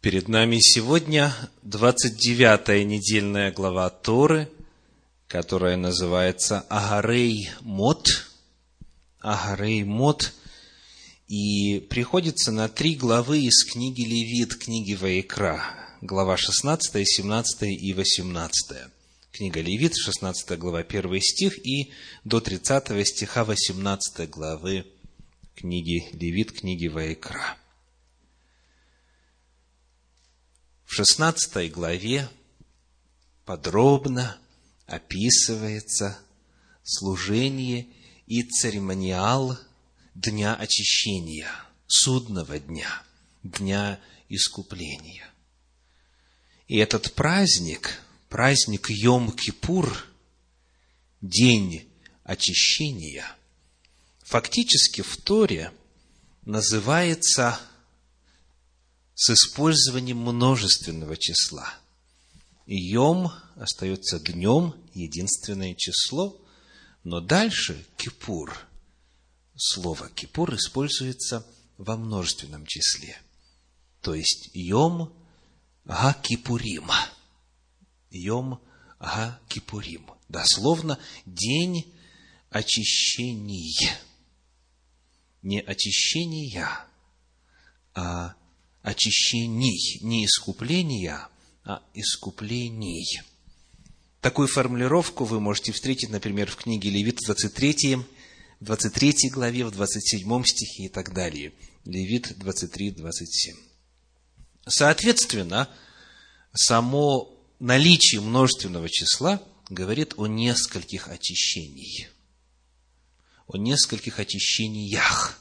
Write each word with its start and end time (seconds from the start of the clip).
Перед 0.00 0.28
нами 0.28 0.58
сегодня 0.60 1.34
29-я 1.64 2.84
недельная 2.84 3.50
глава 3.50 3.90
Торы, 3.90 4.48
которая 5.26 5.76
называется 5.76 6.60
Агарей 6.68 7.50
Мот. 7.62 8.06
Агарей 9.18 9.82
Мот. 9.82 10.34
И 11.26 11.80
приходится 11.80 12.52
на 12.52 12.68
три 12.68 12.94
главы 12.94 13.40
из 13.40 13.64
книги 13.64 14.02
Левит, 14.02 14.54
книги 14.54 14.94
Ваикра. 14.94 15.64
Глава 16.00 16.36
16, 16.36 17.04
17 17.04 17.62
и 17.62 17.92
18. 17.92 18.76
Книга 19.32 19.60
Левит, 19.60 19.96
16 19.96 20.56
глава, 20.60 20.78
1 20.78 21.20
стих, 21.20 21.58
и 21.66 21.90
до 22.22 22.40
30 22.40 23.04
стиха 23.04 23.44
18 23.44 24.30
главы 24.30 24.86
книги 25.56 26.08
Левит, 26.12 26.52
книги 26.52 26.86
Ваикра. 26.86 27.56
В 30.88 30.94
16 30.94 31.70
главе 31.70 32.30
подробно 33.44 34.38
описывается 34.86 36.18
служение 36.82 37.86
и 38.26 38.42
церемониал 38.42 39.58
Дня 40.14 40.54
очищения, 40.54 41.50
судного 41.86 42.58
дня, 42.58 43.02
Дня 43.42 44.00
искупления. 44.30 45.28
И 46.68 46.78
этот 46.78 47.12
праздник, 47.12 48.00
праздник 48.30 48.88
Йом-Кипур, 48.90 49.94
День 51.20 51.86
очищения, 52.24 53.26
фактически 54.22 55.02
в 55.02 55.18
Торе 55.18 55.70
называется 56.46 57.60
с 59.18 59.30
использованием 59.30 60.18
множественного 60.18 61.16
числа. 61.16 61.74
Йом 62.66 63.32
остается 63.56 64.20
днем, 64.20 64.76
единственное 64.94 65.74
число, 65.74 66.40
но 67.02 67.20
дальше 67.20 67.84
Кипур, 67.96 68.56
слово 69.56 70.08
Кипур 70.10 70.54
используется 70.54 71.44
во 71.78 71.96
множественном 71.96 72.64
числе. 72.64 73.20
То 74.02 74.14
есть 74.14 74.50
Йом 74.54 75.12
Га-Кипурим. 75.84 76.88
Йом 78.10 78.62
Га-Кипурим. 79.00 80.12
Дословно 80.28 80.96
день 81.26 81.92
очищений. 82.50 83.90
Не 85.42 85.60
очищения, 85.60 86.86
а 87.94 88.36
очищений, 88.82 89.98
не 90.02 90.24
искупления, 90.24 91.28
а 91.64 91.82
искуплений. 91.94 93.20
Такую 94.20 94.48
формулировку 94.48 95.24
вы 95.24 95.40
можете 95.40 95.72
встретить, 95.72 96.10
например, 96.10 96.50
в 96.50 96.56
книге 96.56 96.90
Левит 96.90 97.20
в 97.20 97.24
23, 97.26 97.98
23 98.60 99.30
главе, 99.30 99.64
в 99.64 99.70
27 99.70 100.44
стихе 100.44 100.84
и 100.84 100.88
так 100.88 101.12
далее. 101.12 101.52
Левит 101.84 102.36
23, 102.38 102.92
27. 102.92 103.54
Соответственно, 104.66 105.68
само 106.52 107.32
наличие 107.60 108.20
множественного 108.20 108.88
числа 108.88 109.42
говорит 109.70 110.14
о 110.16 110.26
нескольких 110.26 111.08
очищениях. 111.08 112.10
О 113.46 113.56
нескольких 113.56 114.18
очищениях. 114.18 115.40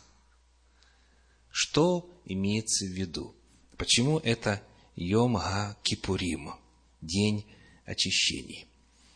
Что 1.50 2.10
имеется 2.28 2.86
в 2.86 2.90
виду? 2.90 3.36
Почему 3.78 4.20
это 4.20 4.62
Йом 4.96 5.36
Га-Кипурим, 5.36 6.54
день 7.02 7.46
очищений? 7.86 8.66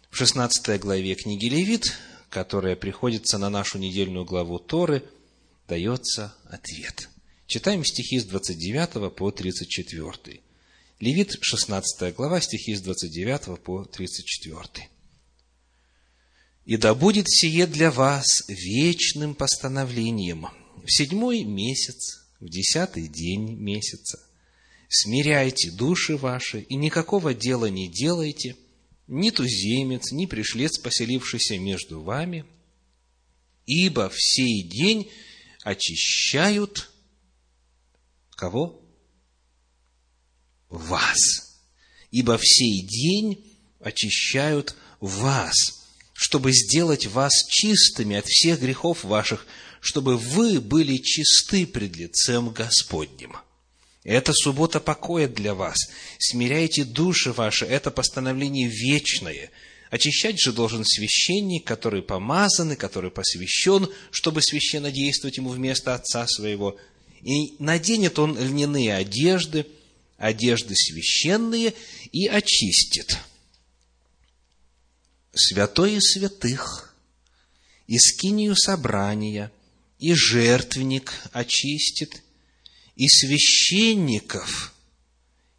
В 0.09 0.17
16 0.17 0.80
главе 0.80 1.16
книги 1.16 1.45
Левит, 1.45 1.98
которая 2.30 2.76
приходится 2.76 3.38
на 3.38 3.50
нашу 3.50 3.77
недельную 3.77 4.26
главу 4.26 4.60
Торы, 4.60 5.04
дается 5.67 6.36
ответ. 6.45 7.10
Читаем 7.48 7.83
стихи 7.83 8.20
с 8.20 8.26
29 8.26 9.14
по 9.14 9.32
34. 9.32 10.42
Левит, 11.00 11.38
16 11.42 12.16
глава, 12.16 12.39
стихи 12.39 12.76
с 12.76 12.82
29 12.82 13.60
по 13.60 13.83
34. 13.83 14.89
«И 16.66 16.77
да 16.77 16.94
будет 16.94 17.26
сие 17.27 17.66
для 17.67 17.89
вас 17.89 18.44
вечным 18.48 19.33
постановлением 19.33 20.48
в 20.83 20.92
седьмой 20.92 21.44
месяц, 21.44 22.20
в 22.41 22.49
десятый 22.49 23.07
день 23.07 23.55
месяца, 23.55 24.19
смиряйте 24.89 25.71
души 25.71 26.17
ваши, 26.17 26.61
и 26.61 26.75
никакого 26.75 27.33
дела 27.33 27.67
не 27.67 27.87
делайте, 27.87 28.57
ни 29.07 29.29
туземец, 29.29 30.11
ни 30.11 30.25
пришлец, 30.25 30.79
поселившийся 30.79 31.59
между 31.59 32.02
вами, 32.02 32.45
ибо 33.65 34.09
в 34.09 34.15
сей 34.17 34.63
день 34.63 35.09
очищают 35.63 36.89
кого? 38.31 38.81
Вас. 40.67 41.61
Ибо 42.09 42.37
в 42.39 42.43
сей 42.43 42.81
день 42.81 43.59
очищают 43.79 44.75
вас, 44.99 45.87
чтобы 46.13 46.52
сделать 46.53 47.05
вас 47.05 47.31
чистыми 47.49 48.15
от 48.15 48.25
всех 48.25 48.61
грехов 48.61 49.03
ваших, 49.03 49.45
чтобы 49.81 50.15
вы 50.15 50.61
были 50.61 50.97
чисты 50.97 51.67
пред 51.67 51.97
лицем 51.97 52.52
Господним. 52.52 53.36
Это 54.03 54.31
суббота 54.33 54.80
покоя 54.80 55.27
для 55.27 55.53
вас. 55.53 55.77
Смиряйте 56.17 56.86
души 56.86 57.33
ваши, 57.33 57.65
это 57.65 57.91
постановление 57.91 58.70
вечное. 58.70 59.52
Очищать 59.89 60.39
же 60.39 60.53
должен 60.53 60.86
священник, 60.86 61.65
который 61.65 62.02
помазан 62.02 62.71
и 62.71 62.75
который 62.75 63.11
посвящен, 63.11 63.89
чтобы 64.11 64.41
священно 64.41 64.91
действовать 64.91 65.37
ему 65.37 65.49
вместо 65.49 65.93
отца 65.93 66.25
своего. 66.27 66.77
И 67.21 67.55
наденет 67.59 68.17
он 68.17 68.39
льняные 68.39 68.95
одежды, 68.95 69.67
одежды 70.17 70.75
священные, 70.75 71.73
и 72.11 72.27
очистит. 72.27 73.17
Святое 75.33 75.99
святых, 75.99 76.95
и 77.87 77.97
скинию 77.97 78.55
собрания, 78.55 79.52
и 80.02 80.16
жертвенник 80.16 81.14
очистит, 81.32 82.23
и 82.95 83.08
священников, 83.08 84.73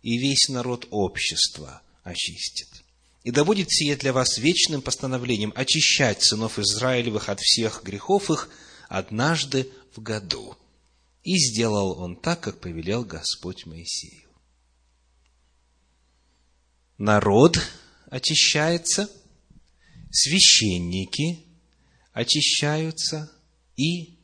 и 0.03 0.19
весь 0.19 0.49
народ 0.49 0.89
общества 0.91 1.81
очистит. 2.03 2.69
И 3.23 3.31
да 3.31 3.45
будет 3.45 3.71
сие 3.71 3.95
для 3.95 4.13
вас 4.13 4.39
вечным 4.39 4.83
постановлением 4.83 5.53
очищать 5.55 6.25
сынов 6.25 6.59
Израилевых 6.59 7.29
от 7.29 7.39
всех 7.39 7.85
грехов 7.85 8.33
их 8.33 8.51
однажды 8.89 9.71
в 9.95 10.03
году. 10.03 10.57
И 11.23 11.37
сделал 11.37 12.01
он 12.01 12.17
так, 12.17 12.41
как 12.41 12.61
повелел 12.61 13.05
Господь 13.05 13.65
Моисею. 13.65 14.29
Народ 16.99 17.61
очищается, 18.11 19.09
священники 20.11 21.45
очищаются 22.13 23.31
и 23.77 24.19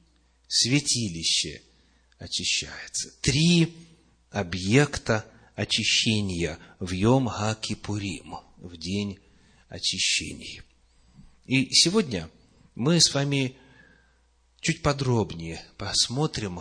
святилище 0.49 1.63
очищается. 2.19 3.13
Три 3.21 3.75
объекта 4.31 5.25
очищения 5.55 6.59
в 6.81 6.93
Йом 6.93 7.29
Ха-Кипурим, 7.29 8.37
в 8.57 8.77
день 8.77 9.19
очищений. 9.69 10.63
И 11.45 11.73
сегодня 11.73 12.29
мы 12.75 13.01
с 13.01 13.15
вами 13.15 13.57
чуть 14.61 14.83
подробнее 14.83 15.63
посмотрим 15.77 16.61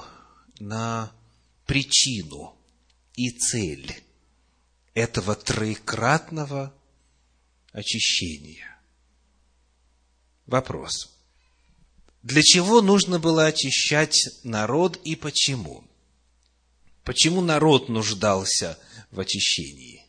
на 0.60 1.12
причину 1.66 2.56
и 3.16 3.30
цель 3.32 4.04
этого 4.94 5.36
троекратного 5.36 6.74
очищения. 7.72 8.80
Вопрос– 10.46 11.14
для 12.24 12.42
чего 12.42 12.82
нужно 12.82 13.20
было 13.20 13.46
очищать 13.46 14.18
народ 14.44 15.00
и 15.04 15.16
почему? 15.16 15.84
Почему 17.04 17.42
народ 17.42 17.90
нуждался 17.90 18.78
в 19.12 19.20
очищении? 19.20 20.06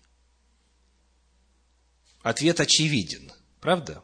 Ответ 2.22 2.60
очевиден, 2.60 3.32
правда? 3.60 4.02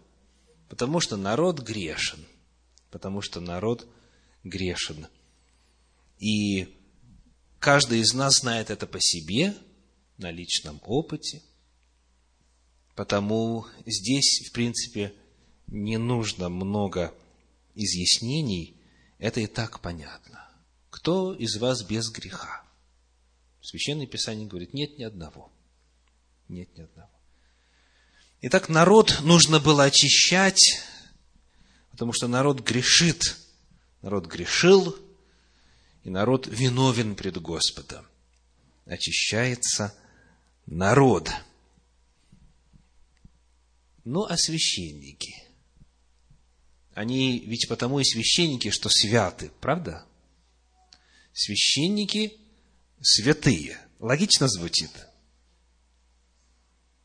Потому 0.68 1.00
что 1.00 1.16
народ 1.16 1.60
грешен. 1.60 2.24
Потому 2.90 3.20
что 3.20 3.40
народ 3.40 3.88
грешен. 4.44 5.08
И 6.18 6.68
каждый 7.58 8.00
из 8.00 8.14
нас 8.14 8.40
знает 8.40 8.70
это 8.70 8.86
по 8.86 9.00
себе, 9.00 9.54
на 10.18 10.30
личном 10.30 10.80
опыте. 10.84 11.42
Потому 12.94 13.66
здесь, 13.84 14.48
в 14.48 14.52
принципе, 14.52 15.12
не 15.66 15.98
нужно 15.98 16.48
много 16.48 17.12
изъяснений, 17.74 18.76
это 19.18 19.40
и 19.40 19.46
так 19.46 19.80
понятно. 19.80 20.48
Кто 20.90 21.34
из 21.34 21.56
вас 21.56 21.82
без 21.82 22.10
греха? 22.10 22.62
Священное 23.60 24.06
Писание 24.06 24.46
говорит, 24.46 24.74
нет 24.74 24.98
ни 24.98 25.04
одного. 25.04 25.50
Нет 26.48 26.76
ни 26.76 26.82
одного. 26.82 27.10
Итак, 28.42 28.68
народ 28.68 29.20
нужно 29.22 29.58
было 29.58 29.84
очищать, 29.84 30.82
потому 31.90 32.12
что 32.12 32.28
народ 32.28 32.60
грешит. 32.60 33.36
Народ 34.02 34.26
грешил, 34.26 34.94
и 36.02 36.10
народ 36.10 36.46
виновен 36.46 37.16
пред 37.16 37.40
Господом. 37.40 38.06
Очищается 38.84 39.94
народ. 40.66 41.30
Ну, 44.04 44.24
а 44.24 44.36
священники? 44.36 45.34
Они 46.94 47.40
ведь 47.40 47.68
потому 47.68 47.98
и 47.98 48.04
священники, 48.04 48.70
что 48.70 48.88
святы, 48.88 49.50
правда? 49.60 50.06
Священники 51.32 52.34
святые. 53.00 53.78
Логично 53.98 54.48
звучит. 54.48 54.90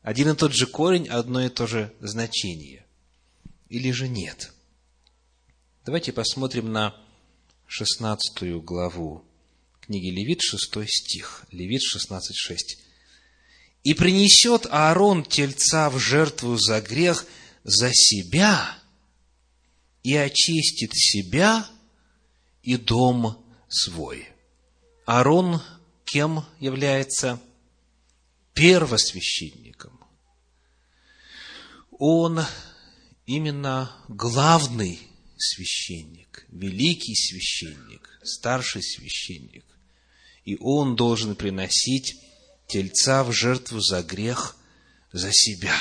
Один 0.02 0.30
и 0.30 0.36
тот 0.36 0.54
же 0.54 0.66
корень, 0.66 1.08
одно 1.08 1.44
и 1.44 1.48
то 1.48 1.66
же 1.66 1.92
значение. 2.00 2.86
Или 3.68 3.90
же 3.90 4.08
нет? 4.08 4.52
Давайте 5.84 6.12
посмотрим 6.12 6.72
на 6.72 6.96
16 7.66 8.62
главу 8.62 9.24
книги 9.80 10.08
Левит, 10.08 10.40
6 10.40 10.86
стих. 10.86 11.46
Левит 11.50 11.82
16, 11.82 12.36
6. 12.36 12.78
«И 13.82 13.94
принесет 13.94 14.66
Аарон 14.70 15.24
тельца 15.24 15.90
в 15.90 15.98
жертву 15.98 16.56
за 16.58 16.80
грех 16.80 17.26
за 17.64 17.90
себя, 17.92 18.79
и 20.02 20.16
очистит 20.16 20.92
себя 20.94 21.66
и 22.62 22.76
дом 22.76 23.44
свой». 23.68 24.28
Аарон 25.06 25.60
кем 26.04 26.44
является? 26.58 27.40
Первосвященником. 28.54 29.98
Он 31.90 32.40
именно 33.26 33.96
главный 34.08 35.00
священник, 35.36 36.46
великий 36.48 37.14
священник, 37.14 38.18
старший 38.22 38.82
священник. 38.82 39.64
И 40.44 40.56
он 40.60 40.96
должен 40.96 41.36
приносить 41.36 42.16
тельца 42.66 43.24
в 43.24 43.32
жертву 43.32 43.80
за 43.80 44.02
грех, 44.02 44.56
за 45.12 45.30
себя. 45.32 45.76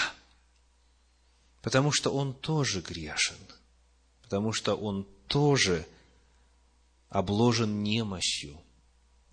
Потому 1.62 1.92
что 1.92 2.12
он 2.12 2.33
тоже 2.33 2.81
грешен. 2.81 3.38
Потому 4.30 4.54
что 4.54 4.76
он 4.76 5.08
тоже 5.28 5.88
обложен 7.10 7.81
немощью. 7.81 8.62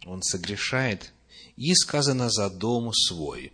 Он 0.07 0.23
согрешает. 0.23 1.13
И 1.57 1.75
сказано 1.75 2.31
за 2.31 2.49
дом 2.49 2.95
свой. 2.95 3.53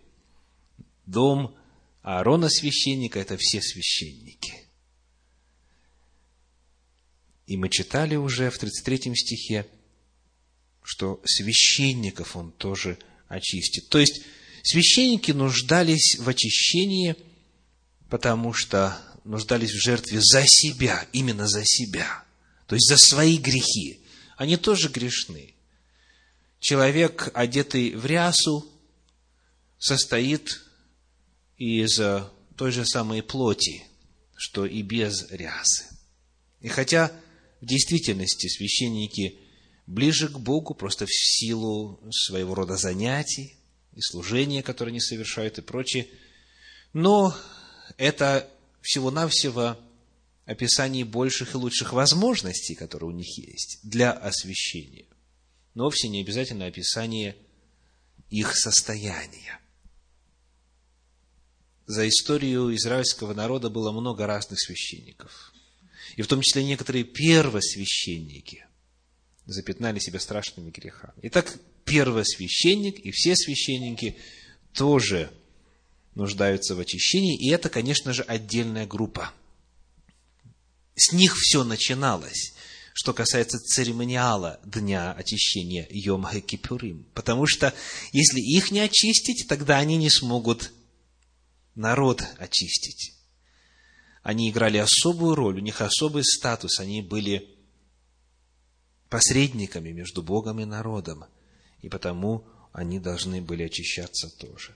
Дом 1.05 1.53
Аарона 2.01 2.47
священника– 2.47 3.19
это 3.19 3.35
все 3.37 3.61
священники. 3.61 4.53
И 7.45 7.57
мы 7.57 7.67
читали 7.67 8.15
уже 8.15 8.49
в 8.49 8.57
33 8.57 9.13
стихе, 9.13 9.67
что 10.81 11.21
священников 11.25 12.37
он 12.37 12.53
тоже 12.53 12.97
очистит. 13.27 13.89
То 13.89 13.99
есть, 13.99 14.21
священники 14.63 15.31
нуждались 15.31 16.17
в 16.19 16.29
очищении, 16.29 17.17
потому 18.09 18.53
что 18.53 18.97
нуждались 19.23 19.71
в 19.71 19.81
жертве 19.81 20.19
за 20.21 20.43
себя, 20.45 21.07
именно 21.13 21.47
за 21.47 21.63
себя. 21.65 22.23
То 22.67 22.75
есть, 22.75 22.87
за 22.87 22.97
свои 22.97 23.37
грехи. 23.37 24.01
Они 24.37 24.57
тоже 24.57 24.89
грешны. 24.89 25.53
Человек, 26.59 27.29
одетый 27.33 27.91
в 27.95 28.05
рясу, 28.05 28.65
состоит 29.77 30.61
из 31.57 31.99
той 32.55 32.71
же 32.71 32.85
самой 32.85 33.21
плоти, 33.21 33.83
что 34.35 34.65
и 34.65 34.81
без 34.81 35.29
рясы. 35.29 35.85
И 36.61 36.69
хотя 36.69 37.11
в 37.61 37.65
действительности 37.65 38.47
священники 38.47 39.39
ближе 39.87 40.29
к 40.29 40.39
Богу 40.39 40.73
просто 40.73 41.05
в 41.05 41.13
силу 41.13 41.99
своего 42.11 42.55
рода 42.55 42.77
занятий 42.77 43.55
и 43.95 44.01
служения, 44.01 44.63
которые 44.63 44.91
они 44.91 45.01
совершают 45.01 45.57
и 45.57 45.61
прочее. 45.61 46.07
Но 46.93 47.35
это 47.97 48.49
всего-навсего 48.83 49.79
описание 50.45 51.05
больших 51.05 51.55
и 51.55 51.57
лучших 51.57 51.93
возможностей, 51.93 52.75
которые 52.75 53.09
у 53.09 53.13
них 53.13 53.37
есть 53.37 53.79
для 53.81 54.11
освящения. 54.11 55.07
Но 55.73 55.85
вовсе 55.85 56.07
не 56.09 56.21
обязательно 56.21 56.67
описание 56.67 57.35
их 58.29 58.55
состояния. 58.55 59.59
За 61.87 62.07
историю 62.07 62.75
израильского 62.75 63.33
народа 63.33 63.69
было 63.71 63.91
много 63.91 64.27
разных 64.27 64.59
священников– 64.59 65.51
и 66.15 66.21
в 66.21 66.27
том 66.27 66.41
числе 66.41 66.63
некоторые 66.63 67.03
первосвященники 67.03 68.65
запятнали 69.45 69.99
себя 69.99 70.19
страшными 70.19 70.69
грехами. 70.69 71.13
Итак, 71.23 71.57
первосвященник 71.85 72.99
и 72.99 73.11
все 73.11 73.35
священники 73.35 74.17
тоже 74.73 75.31
нуждаются 76.15 76.75
в 76.75 76.79
очищении, 76.79 77.37
и 77.37 77.49
это, 77.51 77.69
конечно 77.69 78.13
же, 78.13 78.23
отдельная 78.23 78.85
группа. 78.85 79.31
С 80.95 81.11
них 81.11 81.35
все 81.37 81.63
начиналось, 81.63 82.53
что 82.93 83.13
касается 83.13 83.59
церемониала 83.59 84.59
Дня 84.63 85.11
очищения 85.11 85.87
Йом 85.89 86.27
Кипурим. 86.41 87.07
Потому 87.13 87.47
что 87.47 87.73
если 88.11 88.39
их 88.39 88.69
не 88.71 88.79
очистить, 88.79 89.47
тогда 89.47 89.77
они 89.77 89.97
не 89.97 90.09
смогут 90.09 90.71
народ 91.73 92.23
очистить 92.37 93.13
они 94.23 94.49
играли 94.49 94.77
особую 94.77 95.35
роль, 95.35 95.57
у 95.57 95.61
них 95.61 95.81
особый 95.81 96.23
статус, 96.23 96.79
они 96.79 97.01
были 97.01 97.49
посредниками 99.09 99.91
между 99.91 100.23
Богом 100.23 100.61
и 100.61 100.65
народом, 100.65 101.25
и 101.81 101.89
потому 101.89 102.47
они 102.71 102.99
должны 102.99 103.41
были 103.41 103.63
очищаться 103.63 104.29
тоже. 104.39 104.75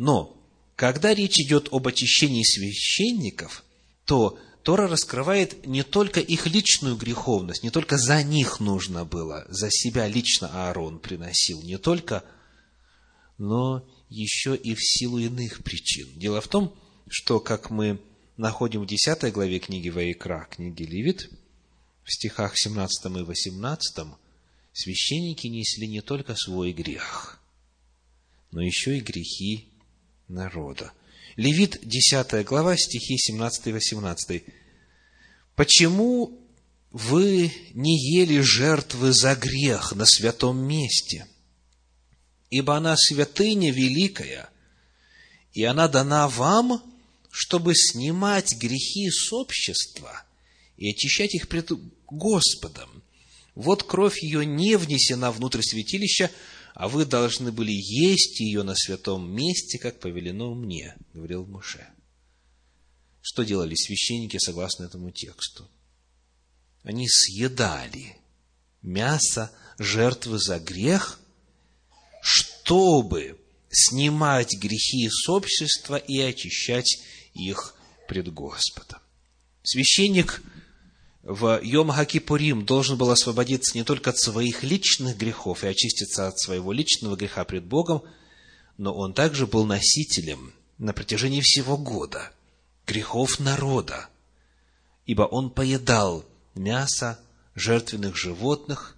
Но, 0.00 0.34
когда 0.76 1.12
речь 1.12 1.38
идет 1.38 1.68
об 1.72 1.86
очищении 1.86 2.42
священников, 2.42 3.64
то 4.06 4.38
Тора 4.62 4.88
раскрывает 4.88 5.66
не 5.66 5.82
только 5.82 6.20
их 6.20 6.46
личную 6.46 6.96
греховность, 6.96 7.62
не 7.62 7.68
только 7.68 7.98
за 7.98 8.22
них 8.22 8.60
нужно 8.60 9.04
было, 9.04 9.44
за 9.50 9.68
себя 9.70 10.08
лично 10.08 10.48
Аарон 10.54 11.00
приносил, 11.00 11.60
не 11.60 11.76
только, 11.76 12.24
но 13.36 13.86
еще 14.08 14.56
и 14.56 14.74
в 14.74 14.78
силу 14.80 15.18
иных 15.18 15.62
причин. 15.62 16.08
Дело 16.18 16.40
в 16.40 16.48
том, 16.48 16.74
что, 17.06 17.38
как 17.38 17.68
мы 17.68 18.00
находим 18.38 18.80
в 18.80 18.86
10 18.86 19.30
главе 19.34 19.58
книги 19.58 19.90
Ваикра, 19.90 20.48
книги 20.50 20.84
Левит, 20.84 21.28
в 22.04 22.10
стихах 22.10 22.56
17 22.56 23.04
и 23.04 23.22
18, 23.22 24.06
священники 24.72 25.46
несли 25.46 25.86
не 25.86 26.00
только 26.00 26.36
свой 26.36 26.72
грех, 26.72 27.38
но 28.50 28.62
еще 28.62 28.96
и 28.96 29.02
грехи 29.02 29.69
народа. 30.30 30.92
Левит, 31.36 31.80
10 31.82 32.44
глава, 32.44 32.76
стихи 32.76 33.16
17 33.18 33.66
и 33.66 33.72
18. 33.72 34.44
«Почему 35.54 36.38
вы 36.90 37.52
не 37.74 37.98
ели 38.16 38.40
жертвы 38.40 39.12
за 39.12 39.34
грех 39.34 39.92
на 39.92 40.06
святом 40.06 40.58
месте? 40.58 41.26
Ибо 42.50 42.76
она 42.76 42.96
святыня 42.96 43.72
великая, 43.72 44.48
и 45.52 45.64
она 45.64 45.88
дана 45.88 46.28
вам 46.28 46.82
чтобы 47.30 47.74
снимать 47.74 48.56
грехи 48.56 49.08
с 49.08 49.32
общества 49.32 50.24
и 50.76 50.90
очищать 50.90 51.34
их 51.34 51.48
пред 51.48 51.70
Господом. 52.06 53.02
Вот 53.54 53.84
кровь 53.84 54.22
ее 54.22 54.44
не 54.44 54.76
внесена 54.76 55.30
внутрь 55.30 55.62
святилища, 55.62 56.30
а 56.80 56.88
вы 56.88 57.04
должны 57.04 57.52
были 57.52 57.72
есть 57.72 58.40
ее 58.40 58.62
на 58.62 58.74
святом 58.74 59.30
месте, 59.30 59.78
как 59.78 60.00
повелено 60.00 60.54
мне, 60.54 60.96
говорил 61.12 61.44
Муше. 61.44 61.86
Что 63.20 63.42
делали 63.42 63.74
священники 63.74 64.38
согласно 64.38 64.84
этому 64.84 65.10
тексту? 65.10 65.68
Они 66.82 67.06
съедали 67.06 68.16
мясо 68.80 69.52
жертвы 69.78 70.38
за 70.38 70.58
грех, 70.58 71.20
чтобы 72.22 73.38
снимать 73.68 74.56
грехи 74.56 75.06
с 75.10 75.28
общества 75.28 75.96
и 75.96 76.18
очищать 76.20 77.02
их 77.34 77.74
пред 78.08 78.32
Господом. 78.32 79.00
Священник 79.62 80.42
в 81.22 81.60
Йом 81.62 81.90
Хакипурим 81.90 82.64
должен 82.64 82.96
был 82.96 83.10
освободиться 83.10 83.76
не 83.76 83.84
только 83.84 84.10
от 84.10 84.18
своих 84.18 84.62
личных 84.62 85.18
грехов 85.18 85.64
и 85.64 85.68
очиститься 85.68 86.26
от 86.26 86.38
своего 86.38 86.72
личного 86.72 87.16
греха 87.16 87.44
пред 87.44 87.64
Богом, 87.66 88.02
но 88.78 88.94
он 88.94 89.12
также 89.12 89.46
был 89.46 89.66
носителем 89.66 90.54
на 90.78 90.94
протяжении 90.94 91.42
всего 91.42 91.76
года 91.76 92.32
грехов 92.86 93.38
народа, 93.38 94.08
ибо 95.04 95.22
он 95.22 95.50
поедал 95.50 96.24
мясо 96.54 97.20
жертвенных 97.54 98.16
животных, 98.16 98.96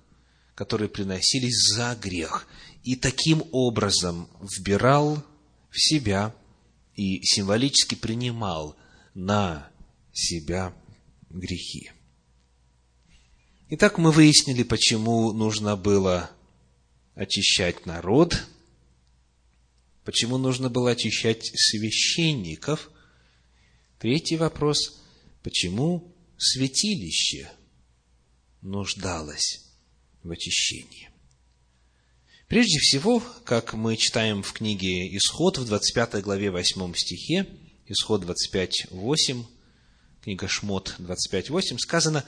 которые 0.55 0.89
приносились 0.89 1.75
за 1.75 1.97
грех. 2.01 2.47
и 2.85 2.97
таким 2.97 3.45
образом 3.53 4.29
вбирал 4.41 5.23
в 5.71 5.81
себя 5.81 6.35
и 6.97 7.23
символически 7.23 7.95
принимал 7.95 8.75
на 9.15 9.71
себя 10.13 10.75
грехи. 11.31 11.93
Итак, 13.75 13.97
мы 13.97 14.13
выяснили, 14.13 14.65
почему 14.65 15.33
нужно 15.33 15.79
было 15.79 16.31
очищать 17.15 17.87
народ, 17.87 18.45
почему 20.05 20.37
нужно 20.37 20.69
было 20.69 20.91
очищать 20.91 21.51
священников. 21.55 22.91
Третий 23.99 24.37
вопрос– 24.37 25.01
почему 25.43 26.15
святилище 26.37 27.51
нуждалось 28.61 29.65
в 30.23 30.31
очищении? 30.31 31.09
Прежде 32.49 32.79
всего, 32.79 33.21
как 33.47 33.73
мы 33.73 33.97
читаем 33.97 34.43
в 34.43 34.53
книге 34.53 35.17
Исход 35.17 35.57
в 35.57 35.65
25 35.65 36.21
главе 36.23 36.51
8 36.51 36.95
стихе, 36.95 37.47
Исход 37.87 38.23
25.8, 38.23 39.47
книга 40.21 40.47
Шмот 40.47 40.97
25.8, 40.99 41.79
сказано 41.79 42.27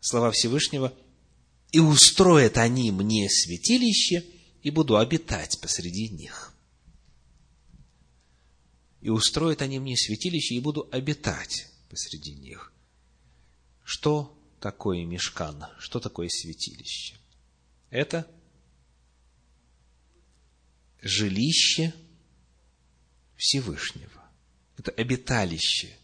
слова 0.00 0.30
Всевышнего, 0.30 0.92
«И 1.72 1.80
устроят 1.80 2.58
они 2.58 2.90
мне 2.92 3.28
святилище, 3.28 4.24
и 4.62 4.70
буду 4.70 4.96
обитать 4.96 5.60
посреди 5.60 6.08
них». 6.08 6.54
«И 9.00 9.10
устроят 9.10 9.62
они 9.62 9.78
мне 9.78 9.96
святилище, 9.96 10.54
и 10.54 10.60
буду 10.60 10.88
обитать 10.90 11.68
посреди 11.88 12.34
них». 12.34 12.72
Что 13.86 14.36
такое 14.60 15.04
мешкан? 15.04 15.64
Что 15.78 16.00
такое 16.00 16.28
святилище? 16.28 17.16
Это 17.90 18.28
жилище 21.00 21.94
Всевышнего. 23.36 24.28
Это 24.76 24.90
обиталище 24.90 25.96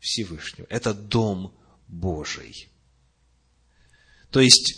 Всевышнего. 0.00 0.66
Это 0.70 0.94
дом 0.94 1.54
Божий. 1.86 2.71
То 4.32 4.40
есть, 4.40 4.76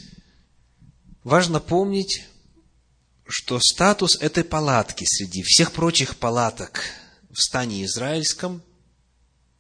важно 1.23 1.61
помнить, 1.61 2.25
что 3.27 3.61
статус 3.61 4.17
этой 4.21 4.43
палатки 4.43 5.05
среди 5.05 5.43
всех 5.43 5.73
прочих 5.73 6.17
палаток 6.17 6.83
в 7.31 7.41
стане 7.41 7.85
израильском 7.85 8.63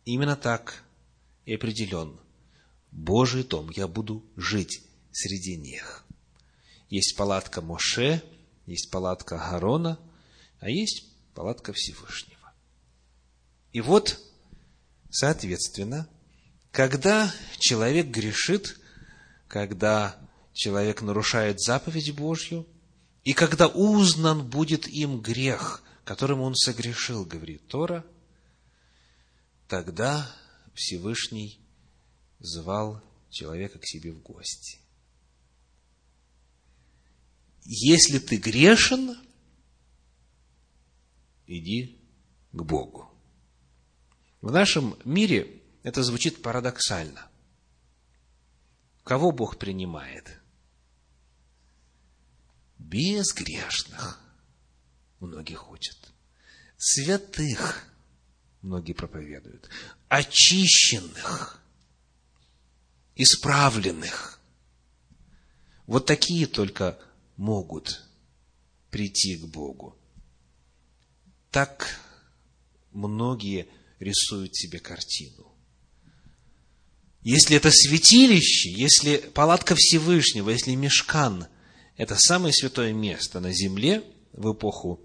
именно 0.04 0.34
так 0.34 0.82
и 1.46 1.54
определен. 1.54 2.18
Божий 2.90 3.44
дом, 3.44 3.70
я 3.70 3.86
буду 3.86 4.24
жить 4.36 4.82
среди 5.12 5.56
них. 5.56 6.04
Есть 6.90 7.16
палатка 7.16 7.62
Моше, 7.62 8.22
есть 8.66 8.90
палатка 8.90 9.36
Гарона, 9.36 9.98
а 10.58 10.70
есть 10.70 11.04
палатка 11.34 11.72
Всевышнего. 11.72 12.52
И 13.72 13.80
вот, 13.80 14.20
соответственно, 15.10 16.08
когда 16.72 17.32
человек 17.60 18.08
грешит, 18.08 18.76
когда 19.54 20.16
человек 20.52 21.00
нарушает 21.00 21.60
заповедь 21.60 22.12
Божью, 22.12 22.66
и 23.22 23.34
когда 23.34 23.68
узнан 23.68 24.44
будет 24.44 24.88
им 24.88 25.20
грех, 25.20 25.84
которым 26.04 26.40
он 26.40 26.56
согрешил, 26.56 27.24
говорит 27.24 27.64
Тора, 27.68 28.04
тогда 29.68 30.28
Всевышний 30.74 31.60
звал 32.40 33.00
человека 33.30 33.78
к 33.78 33.86
себе 33.86 34.10
в 34.10 34.20
гости. 34.22 34.80
Если 37.64 38.18
ты 38.18 38.38
грешен, 38.38 39.16
иди 41.46 41.96
к 42.50 42.60
Богу. 42.60 43.08
В 44.40 44.50
нашем 44.50 44.98
мире 45.04 45.62
это 45.84 46.02
звучит 46.02 46.42
парадоксально. 46.42 47.28
Кого 49.04 49.32
Бог 49.32 49.58
принимает? 49.58 50.40
Безгрешных. 52.78 54.18
Многие 55.20 55.54
ходят. 55.54 55.96
Святых. 56.78 57.86
Многие 58.62 58.94
проповедуют. 58.94 59.68
Очищенных. 60.08 61.62
Исправленных. 63.14 64.40
Вот 65.86 66.06
такие 66.06 66.46
только 66.46 66.98
могут 67.36 68.02
прийти 68.90 69.36
к 69.36 69.44
Богу. 69.44 69.98
Так 71.50 72.00
многие 72.90 73.68
рисуют 73.98 74.56
себе 74.56 74.80
картину. 74.80 75.53
Если 77.24 77.56
это 77.56 77.70
святилище, 77.70 78.70
если 78.70 79.16
палатка 79.16 79.74
Всевышнего, 79.74 80.50
если 80.50 80.74
мешкан– 80.74 81.46
это 81.96 82.16
самое 82.16 82.52
святое 82.52 82.92
место 82.92 83.40
на 83.40 83.50
земле 83.50 84.04
в 84.34 84.52
эпоху 84.52 85.00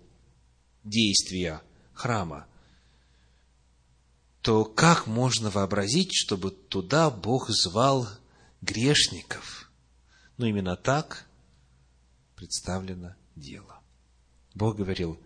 действия 0.83 1.61
храма, 1.93 2.45
то 4.41 4.65
как 4.65 5.07
можно 5.07 5.49
вообразить, 5.49 6.13
чтобы 6.13 6.51
туда 6.51 7.09
Бог 7.09 7.49
звал 7.49 8.09
грешников? 8.61 9.71
Ну, 10.35 10.45
именно 10.45 10.75
так 10.75 11.25
представлено 12.35 13.15
дело. 13.37 13.81
Бог 14.55 14.75
говорил, 14.75 15.17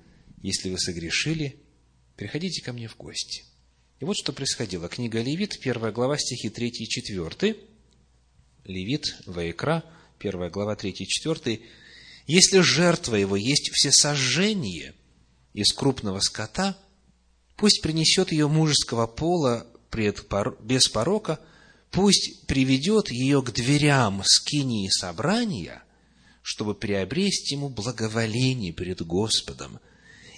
если 0.44 0.70
вы 0.70 0.78
согрешили, 0.78 1.60
приходите 2.16 2.62
ко 2.62 2.72
мне 2.72 2.88
в 2.88 2.98
гости– 2.98 3.46
и 4.04 4.06
вот 4.06 4.18
что 4.18 4.34
происходило. 4.34 4.90
Книга 4.90 5.22
Левит, 5.22 5.62
первая 5.62 5.94
глава, 5.94 6.18
стихи 6.18 6.50
3 6.50 6.68
и 6.68 6.88
4. 6.90 7.56
Левит, 8.66 9.16
Ваикра, 9.26 9.86
первая 10.20 10.50
глава, 10.50 10.76
3 10.76 10.92
и 10.92 11.08
4. 11.08 11.62
«Если 12.28 12.60
жертва 12.60 13.16
его 13.16 13.38
есть 13.38 13.72
все 13.72 13.94
сожжение 13.94 14.94
из 15.54 15.72
крупного 15.72 16.20
скота, 16.20 16.78
пусть 17.56 17.82
принесет 17.82 18.34
ее 18.34 18.50
мужеского 18.50 19.08
пола 19.08 19.66
пред, 19.90 20.26
без 20.60 20.90
порока, 20.90 21.40
пусть 21.90 22.46
приведет 22.46 23.10
ее 23.10 23.42
к 23.42 23.54
дверям 23.54 24.22
скинии 24.26 24.90
собрания, 24.90 25.82
чтобы 26.42 26.76
приобрести 26.76 27.56
ему 27.56 27.70
благоволение 27.70 28.74
перед 28.74 29.02
Господом– 29.02 29.80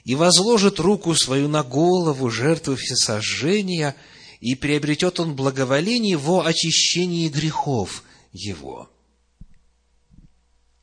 и 0.05 0.13
возложит 0.13 0.79
руку 0.79 1.15
свою 1.15 1.47
на 1.47 1.63
голову 1.63 2.29
жертвы 2.29 2.75
всесожжения, 2.77 3.95
и 4.39 4.53
приобретет 4.53 5.19
он 5.19 5.35
благоволение 5.35 6.15
во 6.15 6.45
очищении 6.45 7.27
грехов 7.27 8.03
его. 8.31 8.89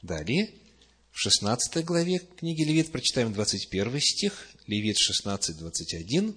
Далее, 0.02 0.50
в 1.12 1.21
16 1.21 1.85
главе 1.85 2.19
книги 2.19 2.62
Левит 2.62 2.91
прочитаем 2.91 3.33
21 3.33 4.00
стих, 4.00 4.49
Левит 4.67 4.99
16, 4.99 5.57
21. 5.57 6.35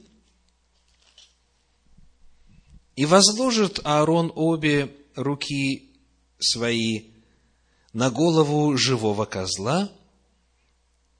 «И 2.95 3.05
возложит 3.05 3.79
Аарон 3.83 4.31
обе 4.35 4.95
руки 5.15 5.89
свои 6.37 7.05
на 7.93 8.11
голову 8.11 8.77
живого 8.77 9.25
козла, 9.25 9.91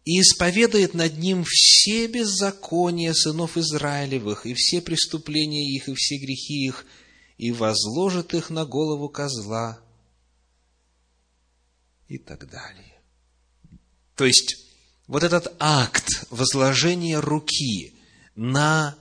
и 0.05 0.21
исповедает 0.21 0.93
над 0.93 1.17
ним 1.17 1.43
все 1.43 2.07
беззакония 2.07 3.13
сынов 3.13 3.57
Израилевых, 3.57 4.45
и 4.45 4.53
все 4.53 4.79
преступления 4.79 5.75
их, 5.75 5.89
и 5.89 5.95
все 5.95 6.17
грехи 6.17 6.67
их, 6.67 6.85
и 7.38 7.51
возложит 7.51 8.35
их 8.35 8.51
на 8.51 8.65
голову 8.65 9.09
козла, 9.09 9.79
и 12.07 12.19
так 12.19 12.47
далее. 12.50 13.01
То 14.15 14.25
есть, 14.25 14.57
вот 15.07 15.24
этот 15.24 15.55
акт 15.59 16.07
возложения 16.29 17.19
руки 17.19 17.95
на 18.35 18.95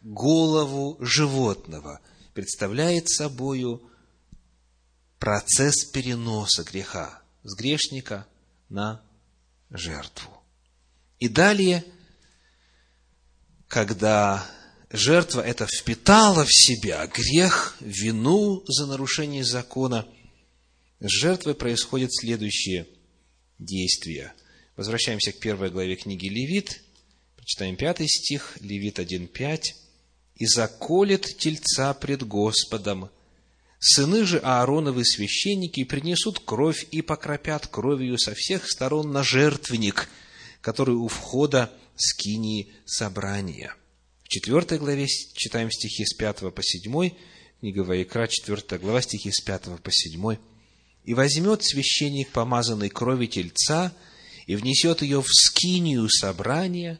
голову 0.00 0.96
животного 1.00 2.00
представляет 2.32 3.10
собою 3.10 3.82
процесс 5.18 5.84
переноса 5.84 6.64
греха 6.64 7.22
с 7.42 7.54
грешника 7.54 8.26
на 8.70 9.05
жертву. 9.70 10.32
И 11.18 11.28
далее, 11.28 11.84
когда 13.68 14.46
жертва 14.90 15.40
это 15.40 15.66
впитала 15.66 16.44
в 16.44 16.52
себя 16.52 17.06
грех, 17.06 17.76
вину 17.80 18.62
за 18.66 18.86
нарушение 18.86 19.44
закона, 19.44 20.06
с 21.00 21.08
жертвой 21.08 21.54
происходит 21.54 22.10
следующее 22.14 22.86
действие. 23.58 24.32
Возвращаемся 24.76 25.32
к 25.32 25.38
первой 25.38 25.70
главе 25.70 25.96
книги 25.96 26.28
Левит, 26.28 26.82
прочитаем 27.36 27.76
пятый 27.76 28.08
стих, 28.08 28.58
Левит 28.60 28.98
1.5. 28.98 29.74
«И 30.34 30.44
заколет 30.44 31.38
тельца 31.38 31.94
пред 31.94 32.22
Господом 32.22 33.08
Сыны 33.78 34.24
же 34.24 34.38
Аароновы 34.38 35.04
священники 35.04 35.84
принесут 35.84 36.40
кровь 36.40 36.86
и 36.90 37.02
покропят 37.02 37.66
кровью 37.66 38.18
со 38.18 38.34
всех 38.34 38.68
сторон 38.70 39.12
на 39.12 39.22
жертвенник, 39.22 40.08
который 40.60 40.94
у 40.94 41.08
входа 41.08 41.70
скинии 41.94 42.72
собрания. 42.84 43.74
В 44.24 44.28
четвертой 44.28 44.78
главе 44.78 45.06
читаем 45.06 45.70
стихи 45.70 46.04
с 46.04 46.14
5 46.14 46.52
по 46.54 46.62
7, 46.62 47.10
книга 47.60 47.80
Ваикра, 47.80 48.26
4 48.26 48.78
глава, 48.80 49.02
стихи 49.02 49.30
с 49.30 49.40
5 49.40 49.80
по 49.82 49.92
7. 49.92 50.36
«И 51.04 51.14
возьмет 51.14 51.62
священник 51.62 52.30
помазанной 52.30 52.88
крови 52.88 53.26
тельца, 53.26 53.92
и 54.46 54.56
внесет 54.56 55.02
ее 55.02 55.22
в 55.22 55.28
скинию 55.28 56.08
собрания, 56.08 56.98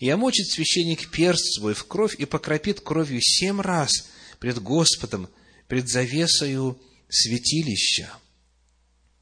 и 0.00 0.10
омочит 0.10 0.48
священник 0.48 1.10
перст 1.10 1.54
свой 1.54 1.74
в 1.74 1.86
кровь, 1.86 2.14
и 2.18 2.24
покропит 2.24 2.80
кровью 2.80 3.20
семь 3.22 3.60
раз 3.60 4.08
пред 4.38 4.58
Господом, 4.58 5.28
пред 5.68 5.88
завесою 5.88 6.80
святилища. 7.08 8.12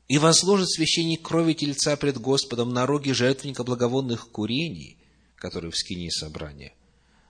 И 0.08 0.18
возложит 0.18 0.70
священник 0.70 1.22
крови 1.22 1.54
тельца 1.54 1.96
пред 1.96 2.18
Господом 2.18 2.72
на 2.74 2.86
роги 2.86 3.12
жертвенника 3.12 3.64
благовонных 3.64 4.30
курений, 4.30 4.98
который 5.36 5.70
в 5.70 5.76
скинии 5.76 6.10
собрания, 6.10 6.74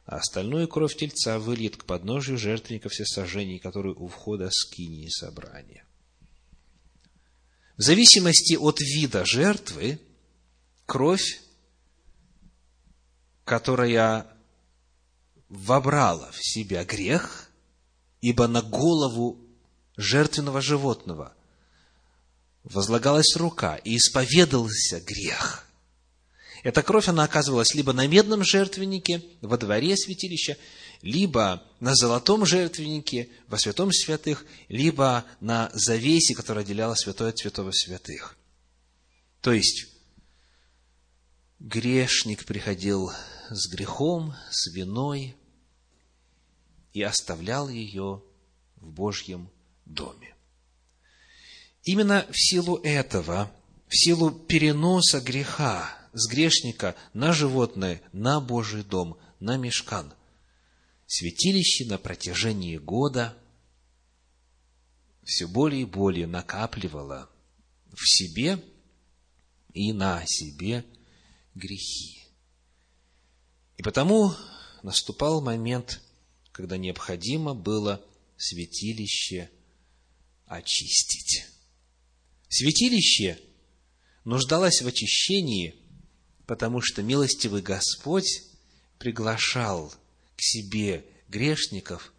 а 0.07 0.17
остальную 0.17 0.67
кровь 0.67 0.97
тельца 0.97 1.39
выльет 1.39 1.77
к 1.77 1.85
подножию 1.85 2.37
жертвенника 2.37 2.89
всесожжений, 2.89 3.59
который 3.59 3.93
у 3.93 4.09
входа 4.09 4.51
скинии 4.51 5.09
собрания. 5.09 5.85
В 7.77 7.83
зависимости 7.83 8.55
от 8.55 8.81
вида 8.81 9.25
жертвы, 9.25 9.99
кровь, 10.87 11.41
которая 13.45 14.27
вобрала 15.49 16.31
в 16.33 16.39
себя 16.41 16.85
грех, 16.85 17.51
ибо 18.25 18.47
на 18.47 18.63
голову 18.63 19.39
жертвенного 19.99 20.63
животного 20.63 21.35
возлагалась 22.63 23.37
рука, 23.37 23.77
и 23.77 23.99
исповедовался 23.99 25.01
грех. 25.01 25.67
Эта 26.63 26.83
кровь, 26.83 27.09
она 27.09 27.25
оказывалась 27.25 27.75
либо 27.75 27.93
на 27.93 28.07
медном 28.07 28.43
жертвеннике 28.43 29.23
во 29.43 29.59
дворе 29.59 29.95
святилища, 29.99 30.57
либо 31.03 31.63
на 31.81 31.95
золотом 31.95 32.47
жертвеннике 32.47 33.29
во 33.47 33.59
святом 33.59 33.93
святых, 33.93 34.47
либо 34.71 35.27
на 35.41 35.71
завесе, 35.75 36.35
которая 36.35 36.65
отделяла 36.65 36.95
святое 36.95 37.29
от 37.29 37.39
святого 37.39 37.73
святых. 37.73 38.39
То 39.43 39.53
есть, 39.53 39.89
грешник 41.61 42.47
приходил 42.47 43.13
с 43.51 43.71
грехом, 43.71 44.35
с 44.51 44.73
виной, 44.73 45.37
и 46.95 47.03
оставлял 47.03 47.69
ее 47.69 48.23
в 48.77 48.89
Божьем 48.89 49.51
доме. 49.85 50.35
Именно 51.83 52.27
в 52.31 52.35
силу 52.35 52.77
этого, 52.79 53.51
в 53.89 53.95
силу 53.95 54.31
переноса 54.31 55.21
греха 55.21 55.99
с 56.15 56.29
грешника 56.29 56.95
на 57.13 57.33
животное, 57.33 58.01
на 58.13 58.41
Божий 58.41 58.85
дом, 58.85 59.19
на 59.41 59.57
мешкан, 59.57 60.15
святилище 61.07 61.85
на 61.87 61.99
протяжении 61.99 62.79
года 62.79 63.37
все 65.25 65.47
более 65.47 65.83
и 65.83 65.87
более 65.87 66.27
накапливало 66.27 67.29
в 67.93 68.07
себе 68.07 68.63
и 69.73 69.93
на 69.93 70.25
себе 70.27 70.85
грехи. 71.55 72.23
И 73.79 73.83
потому 73.83 74.33
наступал 74.83 75.41
момент 75.41 76.01
когда 76.55 76.77
необходимо 76.77 77.53
было 77.53 78.01
святилище 78.37 79.51
очистить. 80.47 81.47
Святилище 82.49 83.41
нуждалось 84.25 84.81
в 84.81 84.87
очищении, 84.87 85.75
потому 86.47 86.81
что 86.81 87.03
милостивый 87.03 87.61
Господь 87.61 88.45
приглашал 89.01 89.93
к 90.37 90.41
себе 90.41 91.05
грешников 91.29 92.13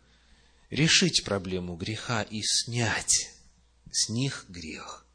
решить 0.69 1.23
проблему 1.23 1.77
греха 1.77 2.21
и 2.23 2.41
снять 2.43 3.31
с 3.89 4.09
них 4.09 4.45
грех. 4.49 5.07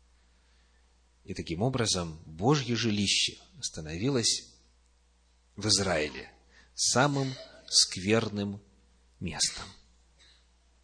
И 1.24 1.34
таким 1.34 1.60
образом 1.60 2.18
Божье 2.24 2.74
жилище 2.74 3.36
становилось 3.60 4.48
в 5.56 5.68
Израиле 5.68 6.32
самым 6.74 7.34
скверным 7.68 8.62
местом. 9.20 9.64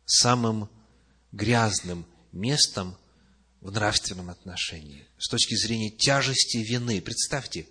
Самым 0.05 0.71
грязным 1.33 2.07
местом 2.33 2.97
в 3.61 3.73
нравственном 3.73 4.31
отношении. 4.31 5.07
С 5.19 5.29
точки 5.29 5.55
зрения 5.57 5.91
тяжести 5.91 6.59
вины. 6.59 7.01
Представьте, 7.01 7.67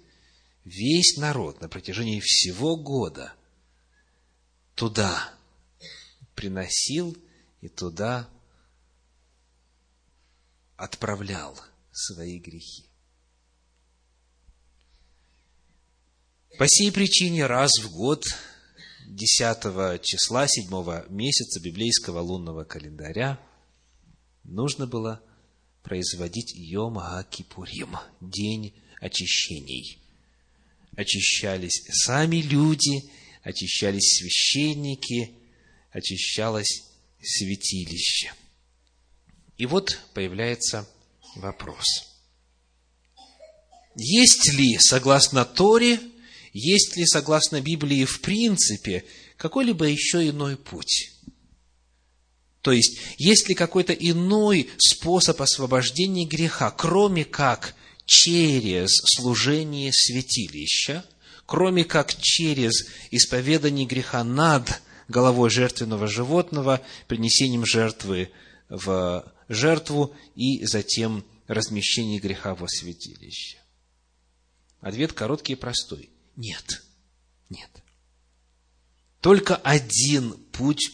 весь 0.66 1.18
народ 1.18 1.62
на 1.62 1.70
протяжении 1.70 2.20
всего 2.20 2.76
года 2.76 3.34
туда 4.74 5.34
приносил 6.34 7.16
и 7.62 7.70
туда 7.70 8.30
отправлял 10.76 11.58
свои 11.92 12.40
грехи. 12.40 12.86
По 16.58 16.68
сей 16.68 16.92
причине 16.92 17.48
раз 17.48 17.72
в 17.82 17.92
год 17.92 18.26
10 19.08 20.02
числа 20.02 20.48
7 20.48 21.10
месяца 21.10 21.60
библейского 21.60 22.20
лунного 22.22 22.64
календаря 22.64 23.40
нужно 24.44 24.88
было 24.88 25.22
производить 25.84 26.54
Йом 26.56 27.00
Кипурим, 27.30 27.98
день 28.20 28.74
очищений. 29.00 30.00
Очищались 30.98 31.84
сами 31.92 32.38
люди, 32.38 33.04
очищались 33.44 34.18
священники, 34.18 35.36
очищалось 35.92 36.84
святилище. 37.22 38.34
И 39.58 39.68
вот 39.68 40.00
появляется 40.14 40.88
вопрос. 41.36 41.86
Есть 43.96 44.52
ли, 44.54 44.78
согласно 44.80 45.46
Торе, 45.46 46.00
есть 46.58 46.96
ли, 46.96 47.06
согласно 47.06 47.60
Библии, 47.60 48.06
в 48.06 48.22
принципе, 48.22 49.04
какой-либо 49.36 49.88
еще 49.88 50.30
иной 50.30 50.56
путь? 50.56 51.12
То 52.62 52.72
есть, 52.72 52.98
есть 53.18 53.50
ли 53.50 53.56
какой-то 53.56 53.92
иной 53.92 54.70
способ 54.78 55.42
освобождения 55.42 56.26
греха, 56.26 56.72
кроме 56.72 57.26
как 57.26 57.76
через 58.06 59.02
служение 59.04 59.92
святилища, 59.92 61.04
кроме 61.46 61.84
как 61.84 62.16
через 62.22 62.88
исповедание 63.12 63.86
греха 63.86 64.24
над 64.24 64.82
головой 65.10 65.50
жертвенного 65.50 66.08
животного, 66.08 66.82
принесением 67.10 67.66
жертвы 67.66 68.32
в 68.70 69.30
жертву 69.50 70.16
и 70.36 70.64
затем 70.64 71.26
размещение 71.48 72.20
греха 72.22 72.56
во 72.56 72.70
святилище? 72.70 73.58
Ответ 74.80 75.12
короткий 75.12 75.54
и 75.54 75.58
простой. 75.58 76.15
Нет. 76.36 76.84
Нет. 77.50 77.70
Только 79.22 79.56
один 79.56 80.34
путь 80.52 80.92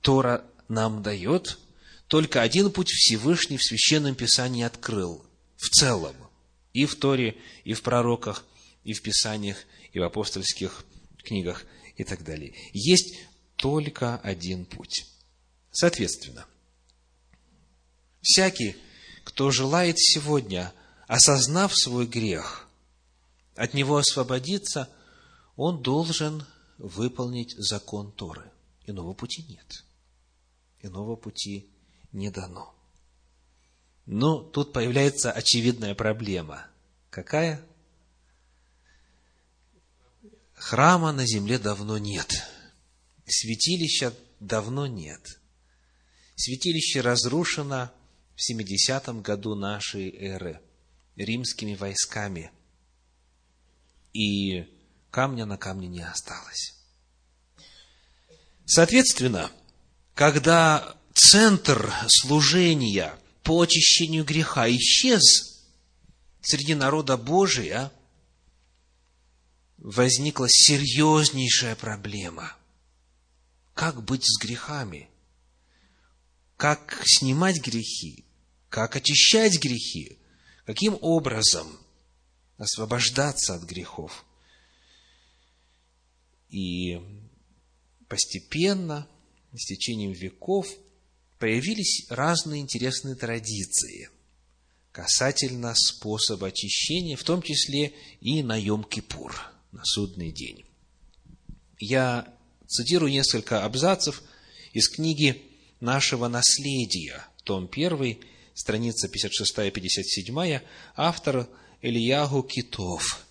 Тора 0.00 0.44
нам 0.68 1.02
дает, 1.02 1.58
только 2.08 2.42
один 2.42 2.70
путь 2.70 2.90
Всевышний 2.90 3.56
в 3.56 3.64
Священном 3.64 4.14
Писании 4.14 4.62
открыл. 4.62 5.24
В 5.56 5.68
целом. 5.68 6.14
И 6.72 6.86
в 6.86 6.96
Торе, 6.96 7.36
и 7.64 7.72
в 7.72 7.82
пророках, 7.82 8.44
и 8.82 8.92
в 8.92 9.02
Писаниях, 9.02 9.58
и 9.92 9.98
в 9.98 10.02
апостольских 10.02 10.84
книгах, 11.22 11.64
и 11.96 12.04
так 12.04 12.24
далее. 12.24 12.54
Есть 12.72 13.16
только 13.56 14.18
один 14.18 14.64
путь. 14.64 15.06
Соответственно, 15.70 16.46
всякий, 18.20 18.76
кто 19.24 19.50
желает 19.50 19.98
сегодня, 19.98 20.72
осознав 21.06 21.74
свой 21.74 22.06
грех, 22.06 22.68
от 23.54 23.74
него 23.74 23.96
освободиться, 23.96 24.88
он 25.56 25.82
должен 25.82 26.44
выполнить 26.78 27.54
закон 27.56 28.12
Торы. 28.12 28.50
Иного 28.86 29.14
пути 29.14 29.44
нет. 29.48 29.84
Иного 30.82 31.16
пути 31.16 31.68
не 32.12 32.30
дано. 32.30 32.74
Но 34.06 34.42
тут 34.42 34.72
появляется 34.72 35.32
очевидная 35.32 35.94
проблема. 35.94 36.66
Какая? 37.10 37.64
Храма 40.54 41.12
на 41.12 41.26
земле 41.26 41.58
давно 41.58 41.96
нет. 41.96 42.30
Святилища 43.26 44.12
давно 44.40 44.86
нет. 44.86 45.40
Святилище 46.36 47.00
разрушено 47.00 47.90
в 48.34 48.42
70 48.42 49.22
году 49.22 49.54
нашей 49.54 50.10
эры 50.10 50.60
римскими 51.16 51.74
войсками– 51.74 52.50
и 54.14 54.66
камня 55.10 55.44
на 55.44 55.58
камне 55.58 55.88
не 55.88 56.00
осталось. 56.00 56.74
Соответственно, 58.64 59.50
когда 60.14 60.96
центр 61.12 61.92
служения 62.08 63.18
по 63.42 63.60
очищению 63.60 64.24
греха 64.24 64.70
исчез 64.70 65.66
среди 66.40 66.74
народа 66.74 67.16
Божия, 67.18 67.92
возникла 69.76 70.46
серьезнейшая 70.48 71.76
проблема. 71.76 72.56
Как 73.74 74.02
быть 74.02 74.24
с 74.24 74.40
грехами? 74.40 75.10
Как 76.56 77.02
снимать 77.04 77.60
грехи? 77.60 78.24
Как 78.70 78.96
очищать 78.96 79.60
грехи? 79.60 80.18
Каким 80.64 80.96
образом 81.02 81.78
освобождаться 82.56 83.54
от 83.54 83.62
грехов? 83.62 84.24
И 86.48 87.00
постепенно, 88.08 89.08
с 89.52 89.66
течением 89.66 90.12
веков, 90.12 90.68
появились 91.38 92.06
разные 92.10 92.60
интересные 92.60 93.16
традиции 93.16 94.08
касательно 94.94 95.74
способа 95.74 96.46
очищения, 96.46 97.16
в 97.16 97.24
том 97.24 97.42
числе 97.42 97.92
и 98.20 98.44
на 98.44 98.58
Йом-Кипур, 98.60 99.34
на 99.72 99.84
судный 99.84 100.30
день. 100.30 100.64
Я 101.80 102.32
цитирую 102.68 103.10
несколько 103.10 103.64
абзацев 103.64 104.22
из 104.72 104.88
книги 104.88 105.42
«Нашего 105.80 106.28
наследия», 106.28 107.26
том 107.42 107.68
1, 107.70 108.18
страница 108.54 109.08
56-57, 109.08 110.62
автор 110.94 111.48
Ильягу 111.84 112.42
Китов. 112.44 113.26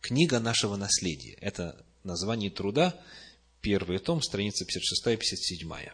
Книга 0.00 0.40
нашего 0.40 0.74
наследия. 0.74 1.34
Это 1.34 1.86
название 2.02 2.50
труда, 2.50 3.00
первый 3.60 4.00
том, 4.00 4.20
страница 4.20 4.64
56-57. 4.64 5.92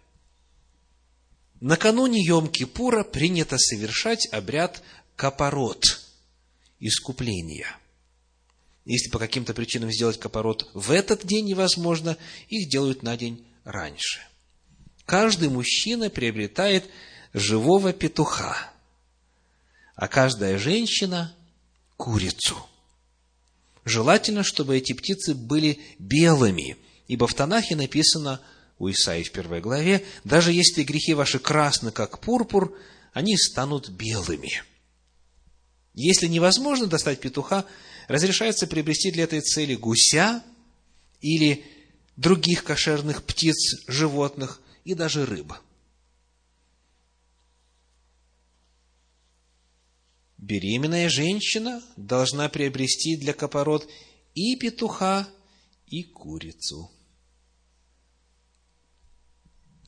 Накануне 1.61 2.27
Йом-Кипура 2.27 3.05
принято 3.05 3.59
совершать 3.59 4.33
обряд 4.33 4.83
капорот, 5.15 5.85
искупления. 6.81 7.77
Если 8.87 9.11
по 9.11 9.19
каким-то 9.19 9.53
причинам 9.53 9.93
сделать 9.93 10.19
капорот 10.19 10.71
в 10.73 10.91
этот 10.91 11.27
день 11.27 11.45
невозможно, 11.45 12.17
их 12.49 12.71
делают 12.71 13.03
на 13.03 13.15
день 13.19 13.47
раньше. 13.65 14.27
Каждый 15.05 15.51
мужчина 15.51 16.09
приобретает 16.09 16.89
живого 17.35 17.93
петуха, 17.93 18.73
а 19.97 20.09
каждая 20.09 20.57
женщина– 20.57 21.35
курицу. 21.99 22.57
Желательно, 23.85 24.43
чтобы 24.43 24.79
эти 24.79 24.95
птицы 24.95 25.35
были 25.35 25.79
белыми, 25.99 26.79
ибо 27.09 27.27
в 27.27 27.35
Танахе 27.35 27.77
написано– 27.77 28.41
у 28.79 28.91
Исаии 28.91 29.25
в 29.25 29.33
первой 29.33 29.61
главе, 29.61 30.05
даже 30.25 30.53
если 30.53 30.85
грехи 30.85 31.15
ваши 31.15 31.39
красны, 31.39 31.91
как 31.91 32.21
пурпур, 32.21 32.77
они 33.13 33.37
станут 33.37 33.89
белыми. 33.89 34.63
Если 35.95 36.29
невозможно 36.29 36.87
достать 36.87 37.21
петуха, 37.21 37.65
разрешается 38.07 38.67
приобрести 38.67 39.11
для 39.11 39.25
этой 39.25 39.41
цели 39.41 39.75
гуся 39.75 40.45
или 41.21 41.65
других 42.17 42.63
кошерных 42.63 43.25
птиц, 43.25 43.57
животных 43.89 44.61
и 44.85 44.95
даже 44.95 45.27
рыб. 45.27 45.53
Беременная 50.39 51.09
женщина 51.09 51.83
должна 51.97 52.49
приобрести 52.49 53.17
для 53.17 53.35
копорот 53.35 53.89
и 54.35 54.57
петуха, 54.57 55.29
и 55.89 56.05
курицу. 56.05 56.91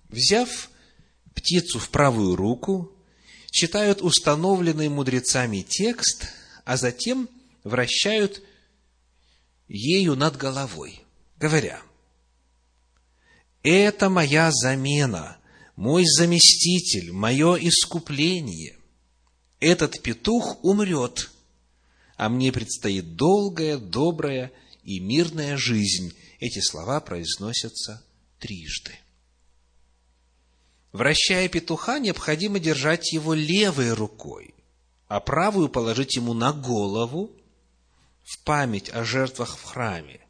Взяв 0.09 0.71
птицу 1.35 1.79
в 1.79 1.89
правую 1.91 2.35
руку, 2.35 2.91
читают 3.53 4.03
установленный 4.03 4.89
мудрецами 4.89 5.63
текст, 5.63 6.27
а 6.65 6.77
затем 6.77 7.29
вращают 7.63 8.43
ею 9.69 10.17
над 10.17 10.37
головой, 10.37 11.03
говоря, 11.39 11.81
«Это 13.63 14.09
моя 14.09 14.51
замена, 14.51 15.39
мой 15.77 16.05
заместитель, 16.07 17.13
мое 17.13 17.55
искупление. 17.57 18.80
Этот 19.61 20.03
петух 20.03 20.65
умрет, 20.65 21.31
а 22.17 22.29
мне 22.29 22.51
предстоит 22.51 23.17
долгая, 23.17 23.79
добрая 23.79 24.53
и 24.83 25.01
мирная 25.01 25.57
жизнь». 25.57 26.15
Эти 26.41 26.61
слова 26.61 27.01
произносятся 27.01 28.03
трижды. 28.39 28.99
Вращая 30.93 31.49
петуха, 31.49 31.99
необходимо 31.99 32.59
держать 32.59 33.13
его 33.13 33.35
левой 33.35 33.93
рукой, 33.93 34.55
а 35.07 35.21
правую 35.21 35.69
положить 35.69 36.17
ему 36.17 36.33
на 36.33 36.53
голову 36.53 37.31
в 38.25 38.39
память 38.43 38.89
о 38.91 39.05
жертвах 39.05 39.59
в 39.59 39.63
храме. 39.65 40.21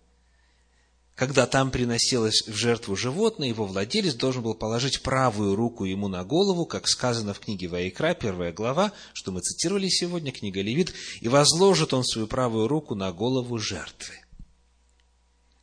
Когда 1.21 1.47
там 1.47 1.71
приносилось 1.71 2.45
в 2.47 2.55
жертву 2.55 2.97
животное, 2.97 3.47
его 3.47 3.67
владелец 3.67 4.15
должен 4.15 4.43
был 4.43 4.55
положить 4.55 5.03
правую 5.03 5.55
руку 5.55 5.85
ему 5.85 6.09
на 6.09 6.25
голову, 6.25 6.65
как 6.65 6.89
сказано 6.89 7.35
в 7.35 7.41
книге 7.41 7.69
Ваикра, 7.69 8.15
первая 8.15 8.55
глава, 8.55 8.95
что 9.13 9.31
мы 9.31 9.43
цитировали 9.43 9.87
сегодня, 9.91 10.33
книга 10.33 10.63
Левит, 10.63 10.95
и 11.21 11.29
возложит 11.29 11.93
он 11.93 12.05
свою 12.05 12.27
правую 12.27 12.69
руку 12.69 12.95
на 12.95 13.13
голову 13.13 13.59
жертвы. 13.59 14.15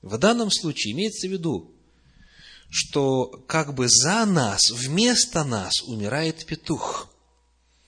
В 0.04 0.15
данном 0.20 0.52
случае 0.52 0.93
имеется 0.93 1.28
в 1.28 1.32
виду, 1.32 1.72
что 2.70 3.26
как 3.48 3.74
бы 3.74 3.88
за 3.89 4.28
нас, 4.28 4.62
вместо 4.70 5.43
нас 5.43 5.82
умирает 5.88 6.46
петух. 6.46 7.10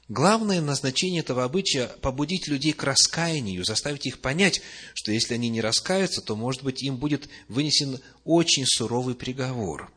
Главное 0.10 0.60
назначение 0.60 1.19
этого 1.19 1.43
обычая– 1.43 1.88
побудить 2.02 2.48
людей 2.48 2.74
к 2.74 2.84
раскаянию, 2.84 3.63
заставить 3.63 4.08
их 4.08 4.19
понять, 4.19 4.60
что 4.95 5.12
если 5.12 5.36
они 5.36 5.50
не 5.50 5.62
раскаются, 5.62 6.22
то, 6.22 6.36
может 6.36 6.63
быть, 6.63 6.82
им 6.82 6.98
будет 6.98 7.30
вынесен 7.48 8.00
очень 8.24 8.65
суровый 8.65 9.13
приговор. 9.13 9.93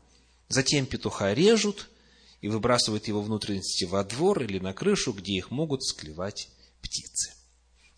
Затем 0.49 0.85
петуха 0.85 1.33
режут 1.33 1.89
и 2.41 2.47
выбрасывают 2.47 3.07
его 3.07 3.23
внутренности 3.23 3.85
во 3.85 4.03
двор 4.03 4.43
или 4.43 4.59
на 4.59 4.71
крышу, 4.73 5.13
где 5.13 5.33
их 5.33 5.49
могут 5.49 5.83
склевать 5.83 6.47
птицы. 6.83 7.33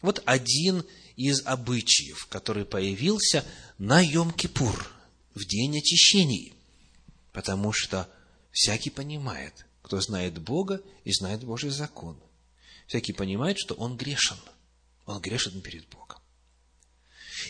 Вот 0.01 0.23
один 0.25 0.85
из 1.17 1.45
обычаев, 1.45 2.27
который 2.27 2.63
появился 2.63 3.43
на 3.77 4.01
Йом-Кипур, 4.01 4.87
в 5.33 5.43
день 5.43 5.79
очищений. 5.79 6.53
Потому 7.33 7.73
что 7.73 8.07
всякий 8.51 8.89
понимает, 8.89 9.65
кто 9.85 10.01
знает 10.01 10.39
Бога 10.39 10.81
и 11.03 11.13
знает 11.13 11.43
Божий 11.43 11.69
закон. 11.69 12.17
Всякий 12.87 13.13
понимает, 13.13 13.59
что 13.59 13.75
он 13.75 13.95
грешен. 13.95 14.37
Он 15.05 15.21
грешен 15.21 15.61
перед 15.61 15.87
Богом. 15.89 16.17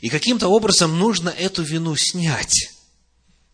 И 0.02 0.10
каким-то 0.10 0.50
образом 0.50 1.00
нужно 1.00 1.30
эту 1.30 1.64
вину 1.64 1.96
снять. 1.96 2.72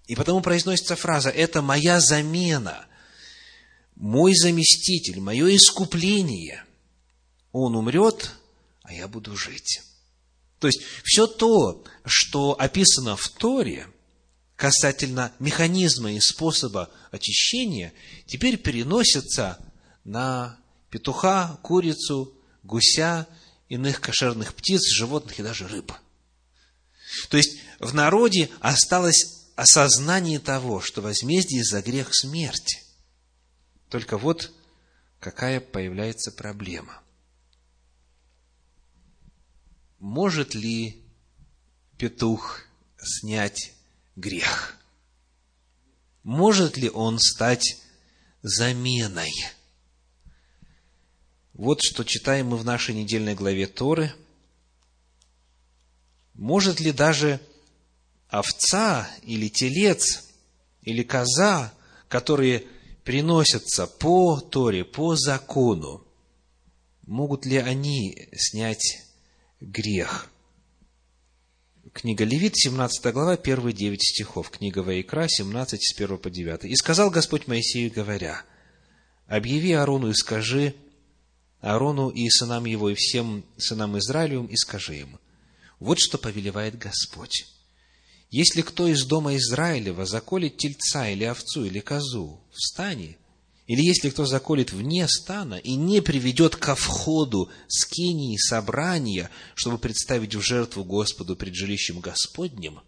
И 0.08 0.16
потому 0.16 0.42
произносится 0.42 0.96
фраза 0.96 1.30
«это 1.30 1.62
моя 1.62 2.00
замена», 2.00 2.88
«мой 3.96 4.34
заместитель», 4.34 5.20
«мое 5.20 5.56
искупление». 5.56 6.66
Он 7.52 7.76
умрет, 7.76 8.32
а 8.82 8.94
я 8.94 9.08
буду 9.08 9.38
жить. 9.38 9.84
То 10.58 10.66
есть, 10.66 10.82
все 11.04 11.28
то, 11.28 11.84
что 12.04 12.60
описано 12.60 13.16
в 13.16 13.30
Торе– 13.30 13.88
касательно 14.62 15.34
механизма 15.40 16.14
и 16.14 16.20
способа 16.20 16.92
очищения, 17.10 17.94
теперь 18.28 18.58
переносятся 18.60 19.58
на 20.04 20.56
петуха, 20.92 21.58
курицу, 21.64 22.32
гуся, 22.62 23.28
иных 23.70 24.02
кошерных 24.02 24.54
птиц, 24.54 24.82
животных 24.92 25.40
и 25.40 25.44
даже 25.44 25.68
рыб. 25.68 25.92
То 27.30 27.38
есть 27.38 27.58
в 27.80 27.96
народе 27.96 28.52
осталось 28.60 29.50
осознание 29.56 30.38
того, 30.38 30.80
что 30.80 31.02
возмездие 31.02 31.64
за 31.64 31.82
грех 31.82 32.14
смерти. 32.14 32.84
Только 33.90 34.20
вот 34.20 34.52
какая 35.20 35.60
появляется 35.60 36.32
проблема. 36.32 37.02
Может 39.98 40.54
ли 40.54 41.04
петух 41.98 42.62
снять 43.02 43.74
грех. 44.16 44.78
Может 46.24 46.78
ли 46.78 46.90
он 46.90 47.20
стать 47.20 47.78
заменой? 48.42 49.32
Вот 51.54 51.82
что 51.82 52.04
читаем 52.04 52.48
мы 52.48 52.58
в 52.58 52.66
нашей 52.66 52.96
недельной 52.96 53.36
главе 53.36 53.68
Торы. 53.68 54.14
Может 56.34 56.80
ли 56.80 56.92
даже 56.92 57.40
овца 58.30 59.10
или 59.24 59.50
телец 59.50 60.24
или 60.82 61.04
коза, 61.04 61.74
которые 62.08 62.68
приносятся 63.04 63.88
по 63.88 64.40
Торе, 64.40 64.86
по 64.86 65.16
закону, 65.16 66.06
могут 67.06 67.46
ли 67.46 67.58
они 67.58 68.30
снять 68.34 69.04
грех? 69.60 70.30
Книга 71.90 72.24
Левит, 72.24 72.56
17 72.56 73.12
глава, 73.12 73.38
первые 73.38 73.74
9 73.74 74.02
стихов. 74.02 74.52
Книга 74.52 74.80
Ваикра, 74.80 75.28
17, 75.28 75.82
с 75.84 75.94
1 76.00 76.18
по 76.20 76.30
9. 76.30 76.66
«И 76.66 76.76
сказал 76.76 77.10
Господь 77.10 77.48
Моисею, 77.48 77.92
говоря, 77.92 78.44
«Объяви 79.28 79.74
Аарону 79.74 80.12
и 80.12 80.14
скажи, 80.14 80.76
Аарону 81.60 82.10
и 82.10 82.30
сынам 82.30 82.66
его, 82.66 82.92
и 82.92 82.94
всем 82.94 83.44
сынам 83.58 83.98
Израилевым, 83.98 84.46
и 84.46 84.56
скажи 84.56 85.00
им, 85.00 85.20
вот 85.80 86.00
что 86.00 86.20
повелевает 86.20 86.78
Господь. 86.78 87.48
Если 88.30 88.62
кто 88.62 88.88
из 88.88 89.04
дома 89.04 89.36
Израилева 89.36 90.06
заколет 90.06 90.58
тельца 90.58 91.10
или 91.10 91.24
овцу 91.24 91.66
или 91.66 91.80
козу 91.80 92.40
в 92.52 92.62
стане, 92.62 93.18
или 93.72 93.84
если 93.84 94.10
кто 94.10 94.26
заколет 94.26 94.74
вне 94.74 95.08
стана 95.08 95.54
и 95.56 95.76
не 95.76 96.02
приведет 96.02 96.58
ко 96.58 96.76
входу 96.76 97.50
скинии 97.70 98.36
собрания, 98.36 99.30
чтобы 99.56 99.78
представить 99.78 100.36
в 100.36 100.42
жертву 100.42 100.84
Господу 100.84 101.38
пред 101.38 101.56
жилищем 101.56 102.02
Господним, 102.02 102.82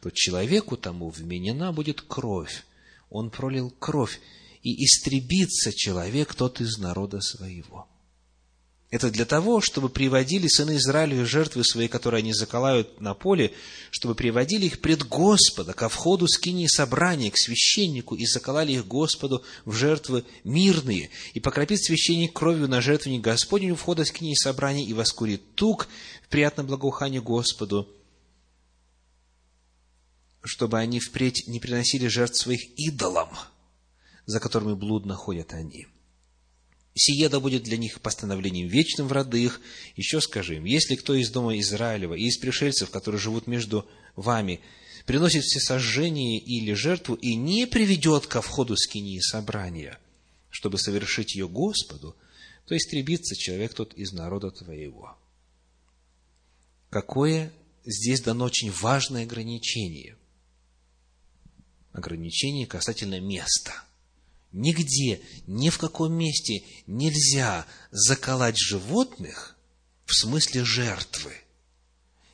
то 0.00 0.10
человеку 0.10 0.76
тому 0.76 1.10
вменена 1.10 1.72
будет 1.72 2.00
кровь. 2.00 2.64
Он 3.10 3.28
пролил 3.28 3.70
кровь, 3.70 4.20
и 4.62 4.84
истребится 4.84 5.72
человек 5.72 6.32
тот 6.36 6.60
из 6.60 6.78
народа 6.78 7.20
своего. 7.20 7.88
Это 8.92 9.10
для 9.10 9.24
того, 9.24 9.62
чтобы 9.62 9.88
приводили 9.88 10.48
сыны 10.48 10.76
Израиля 10.76 11.24
жертвы 11.24 11.64
свои, 11.64 11.88
которые 11.88 12.18
они 12.18 12.34
заколают 12.34 13.00
на 13.00 13.14
поле, 13.14 13.54
чтобы 13.90 14.14
приводили 14.14 14.66
их 14.66 14.82
пред 14.82 15.08
Господа, 15.08 15.72
ко 15.72 15.88
входу 15.88 16.28
скинии 16.28 16.66
собрания, 16.66 17.30
к 17.30 17.38
священнику, 17.38 18.14
и 18.16 18.26
заколали 18.26 18.72
их 18.72 18.86
Господу 18.86 19.42
в 19.64 19.72
жертвы 19.72 20.24
мирные, 20.44 21.08
и 21.32 21.40
покропит 21.40 21.82
священник 21.82 22.34
кровью 22.34 22.68
на 22.68 22.82
жертвенник 22.82 23.22
Господню 23.22 23.72
у 23.72 23.76
входа 23.76 24.04
скинии 24.04 24.34
собрания, 24.34 24.84
и 24.84 24.92
воскурит 24.92 25.54
тук 25.54 25.88
в 26.22 26.28
приятном 26.28 26.66
благоухании 26.66 27.18
Господу, 27.18 27.88
чтобы 30.42 30.78
они 30.78 31.00
впредь 31.00 31.44
не 31.46 31.60
приносили 31.60 32.08
жертв 32.08 32.36
своих 32.36 32.78
идолам, 32.78 33.30
за 34.26 34.38
которыми 34.38 34.74
блудно 34.74 35.14
ходят 35.14 35.54
они. 35.54 35.86
Сие 36.94 37.28
да 37.30 37.40
будет 37.40 37.62
для 37.62 37.78
них 37.78 38.00
постановлением 38.00 38.68
вечным 38.68 39.08
в 39.08 39.12
роды 39.12 39.42
их. 39.42 39.60
Еще 39.96 40.20
скажи 40.20 40.56
им, 40.56 40.64
если 40.64 40.94
кто 40.94 41.14
из 41.14 41.30
дома 41.30 41.58
Израилева 41.58 42.14
и 42.14 42.24
из 42.24 42.36
пришельцев, 42.36 42.90
которые 42.90 43.20
живут 43.20 43.46
между 43.46 43.88
вами, 44.14 44.60
приносит 45.06 45.42
все 45.44 45.58
сожжения 45.58 46.38
или 46.38 46.74
жертву 46.74 47.14
и 47.14 47.34
не 47.34 47.66
приведет 47.66 48.26
ко 48.26 48.42
входу 48.42 48.76
скинии 48.76 49.20
собрания, 49.20 49.98
чтобы 50.50 50.78
совершить 50.78 51.34
ее 51.34 51.48
Господу, 51.48 52.14
то 52.66 52.76
истребится 52.76 53.36
человек 53.36 53.72
тот 53.72 53.94
из 53.94 54.12
народа 54.12 54.50
твоего. 54.50 55.16
Какое 56.90 57.50
здесь 57.86 58.20
дано 58.20 58.44
очень 58.44 58.70
важное 58.70 59.22
ограничение? 59.22 60.18
Ограничение 61.92 62.66
касательно 62.66 63.18
места– 63.18 63.82
нигде, 64.52 65.20
ни 65.46 65.70
в 65.70 65.78
каком 65.78 66.12
месте 66.12 66.64
нельзя 66.86 67.66
заколоть 67.90 68.58
животных 68.58 69.56
в 70.04 70.14
смысле 70.14 70.64
жертвы. 70.64 71.32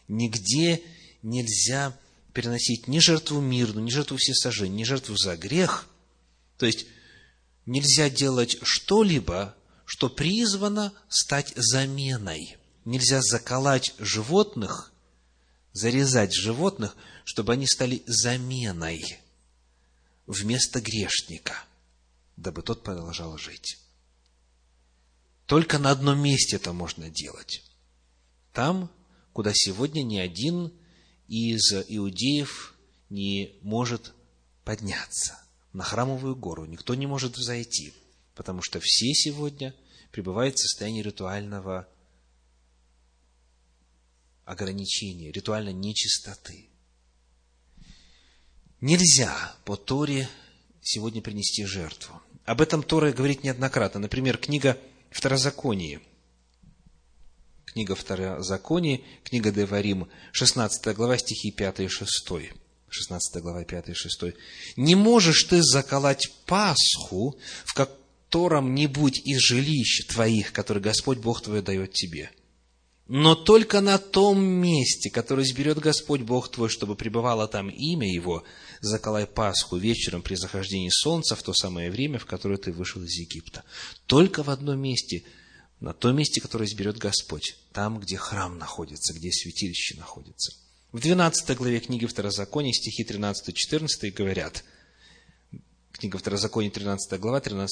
Нигде 0.09 0.83
нельзя 1.22 1.96
переносить 2.33 2.88
ни 2.88 2.98
жертву 2.98 3.40
мирную, 3.40 3.85
ни 3.85 3.90
жертву 3.90 4.16
всесожжения, 4.16 4.78
ни 4.78 4.85
жертву 4.85 5.16
за 5.16 5.37
грех. 5.37 5.87
То 6.57 6.66
есть, 6.66 6.87
нельзя 7.66 8.11
делать 8.11 8.59
что-либо, 8.62 9.54
что 9.85 10.09
призвано 10.09 10.92
стать 11.09 11.52
заменой. 11.57 12.57
Нельзя 12.85 13.20
заколоть 13.22 13.94
животных, 13.98 14.92
зарезать 15.72 16.35
животных, 16.35 16.96
чтобы 17.24 17.52
они 17.52 17.66
стали 17.66 18.02
заменой 18.07 19.18
вместо 20.26 20.81
грешника– 20.81 21.64
дабы 22.38 22.62
тот 22.62 22.85
продолжал 22.85 23.37
жить. 23.37 23.79
Только 25.46 25.79
на 25.79 25.90
одном 25.90 26.22
месте 26.22 26.57
это 26.57 26.72
можно 26.72 27.11
делать. 27.11 27.62
Там, 28.53 28.90
куда 29.33 29.53
сегодня 29.55 30.03
ни 30.03 30.18
один 30.18 30.72
из 31.27 31.72
иудеев 31.72 32.74
не 33.11 33.59
может 33.62 34.14
подняться. 34.64 35.38
На 35.72 35.83
храмовую 35.83 36.37
гору 36.37 36.64
никто 36.64 36.94
не 36.94 37.07
может 37.07 37.37
взойти, 37.37 37.92
потому 38.35 38.62
что 38.62 38.79
все 38.81 39.12
сегодня 39.14 39.74
пребывают 40.12 40.55
в 40.57 40.62
состоянии 40.62 41.03
ритуального 41.03 41.88
ограничения, 44.44 45.33
ритуальной 45.33 45.72
нечистоты. 45.72 46.68
Нельзя 48.81 49.57
по 49.64 49.77
Торе 49.77 50.29
сегодня 50.81 51.20
принести 51.20 51.64
жертву. 51.64 52.22
Об 52.49 52.63
этом 52.63 52.83
Тора 52.83 53.13
говорит 53.13 53.45
неоднократно. 53.45 54.01
Например, 54.01 54.39
книга 54.39 54.79
Второзаконие. 55.11 56.01
Книга 57.67 57.95
Второзаконие, 57.95 59.03
книга 59.23 59.51
Деварим, 59.51 60.09
16 60.33 60.97
глава, 60.97 61.19
стихи 61.19 61.51
5 61.51 61.81
и 61.81 61.89
6. 61.89 62.09
16 62.89 63.43
глава, 63.43 63.65
5 63.65 63.91
и 63.91 63.93
6. 63.93 64.23
«Не 64.77 64.95
можешь 64.95 65.45
ты 65.45 65.63
заколоть 65.63 66.33
Пасху 66.47 67.37
в 67.67 67.75
котором-нибудь 67.75 69.21
из 69.27 69.41
жилищ 69.41 70.07
твоих, 70.07 70.55
которые 70.55 70.83
Господь 70.83 71.19
Бог 71.19 71.43
твой 71.43 71.61
дает 71.61 71.93
тебе, 71.93 72.31
но 73.09 73.35
только 73.35 73.81
на 73.81 73.97
том 73.99 74.39
месте, 74.43 75.11
которое 75.11 75.43
изберет 75.43 75.79
Господь 75.79 76.21
Бог 76.21 76.51
твой, 76.51 76.69
чтобы 76.69 76.95
пребывало 76.95 77.49
там 77.49 77.71
имя 77.71 78.07
Его, 78.07 78.45
заколай 78.81 79.27
Пасху 79.27 79.77
вечером 79.77 80.23
при 80.23 80.35
захождении 80.35 80.91
солнца 80.91 81.37
в 81.37 81.43
то 81.43 81.53
самое 81.53 81.91
время, 81.91 82.19
в 82.19 82.27
которое 82.27 82.57
ты 82.57 82.73
вышел 82.73 83.03
из 83.03 83.14
Египта. 83.14 83.64
Только 84.07 84.43
в 84.43 84.51
одном 84.51 84.81
месте, 84.81 85.25
на 85.81 85.93
том 85.93 86.17
месте, 86.17 86.41
которое 86.41 86.67
изберет 86.67 86.99
Господь, 86.99 87.57
там, 87.73 88.01
где 88.01 88.17
храм 88.17 88.59
находится, 88.59 89.14
где 89.14 89.31
святилище 89.31 89.97
находится. 89.97 90.53
В 90.93 91.01
12 91.01 91.57
главе 91.57 91.81
книги 91.81 92.07
Второзакония, 92.07 92.73
стихи 92.73 93.05
13-14 93.05 94.11
говорят, 94.11 94.64
книга 95.93 96.19
Второзакония, 96.19 96.71
13 96.71 97.21
глава, 97.21 97.41
13-14, 97.41 97.67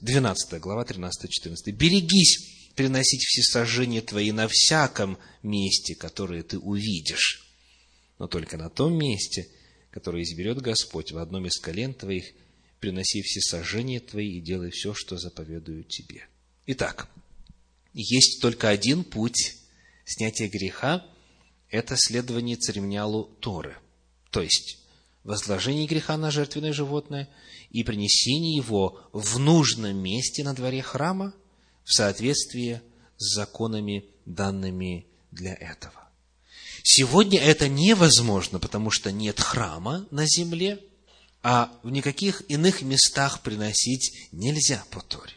12 0.00 0.60
глава, 0.60 0.84
13-14, 0.84 1.70
«Берегись 1.72 2.38
приносить 2.74 3.24
все 3.24 3.42
сожжения 3.42 4.00
твои 4.00 4.32
на 4.32 4.48
всяком 4.48 5.18
месте, 5.42 5.94
которое 5.94 6.42
ты 6.42 6.58
увидишь, 6.58 7.46
но 8.18 8.26
только 8.26 8.56
на 8.56 8.70
том 8.70 8.94
месте, 8.94 9.48
которое 9.90 10.22
изберет 10.22 10.60
Господь 10.60 11.12
в 11.12 11.18
одном 11.18 11.46
из 11.46 11.58
колен 11.58 11.94
твоих, 11.94 12.32
приноси 12.78 13.22
все 13.22 13.40
сожжения 13.40 14.00
твои 14.00 14.38
и 14.38 14.40
делай 14.40 14.70
все, 14.70 14.94
что 14.94 15.18
заповедую 15.18 15.84
тебе. 15.84 16.26
Итак, 16.66 17.08
есть 17.92 18.40
только 18.40 18.68
один 18.68 19.04
путь 19.04 19.56
снятия 20.04 20.48
греха– 20.48 21.06
это 21.70 21.96
следование 21.96 22.56
церемониалу 22.56 23.24
Торы, 23.40 23.76
то 24.30 24.42
есть 24.42 24.78
возложение 25.22 25.86
греха 25.86 26.16
на 26.16 26.30
жертвенное 26.30 26.72
животное 26.72 27.28
и 27.70 27.84
принесение 27.84 28.56
его 28.56 29.08
в 29.12 29.38
нужном 29.38 29.96
месте 29.96 30.42
на 30.42 30.54
дворе 30.54 30.82
храма 30.82 31.32
в 31.84 31.92
соответствии 31.92 32.80
с 33.16 33.34
законами, 33.34 34.04
данными 34.26 35.06
для 35.30 35.54
этого. 35.54 35.99
Сегодня 36.82 37.40
это 37.40 37.68
невозможно, 37.68 38.58
потому 38.58 38.90
что 38.90 39.12
нет 39.12 39.40
храма 39.40 40.06
на 40.10 40.26
земле, 40.26 40.78
а 41.42 41.72
в 41.82 41.90
никаких 41.90 42.42
иных 42.50 42.82
местах 42.82 43.42
приносить 43.42 44.28
нельзя 44.32 44.84
по 44.90 45.00
Торе. 45.00 45.34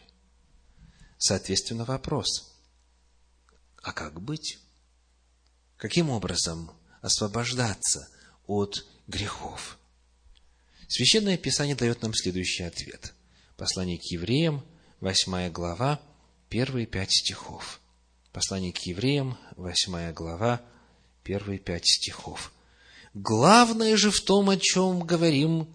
Соответственно, 1.18 1.84
вопрос, 1.84 2.54
а 3.82 3.92
как 3.92 4.20
быть? 4.20 4.58
Каким 5.76 6.10
образом 6.10 6.70
освобождаться 7.00 8.08
от 8.46 8.84
грехов? 9.06 9.78
Священное 10.88 11.36
Писание 11.36 11.76
дает 11.76 12.02
нам 12.02 12.14
следующий 12.14 12.62
ответ. 12.62 13.14
Послание 13.56 13.98
к 13.98 14.04
евреям, 14.04 14.64
8 15.00 15.50
глава, 15.50 16.00
первые 16.48 16.86
пять 16.86 17.12
стихов. 17.12 17.80
Послание 18.32 18.72
к 18.72 18.78
евреям, 18.78 19.38
восьмая 19.56 20.12
глава, 20.12 20.60
первые 21.24 21.58
пять 21.58 21.86
стихов. 21.86 22.52
Главное 23.14 23.96
же 23.96 24.10
в 24.10 24.20
том, 24.20 24.50
о 24.50 24.56
чем 24.56 25.00
говорим, 25.00 25.68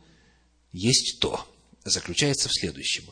есть 0.71 1.19
то, 1.19 1.45
заключается 1.83 2.47
в 2.49 2.53
следующем. 2.53 3.05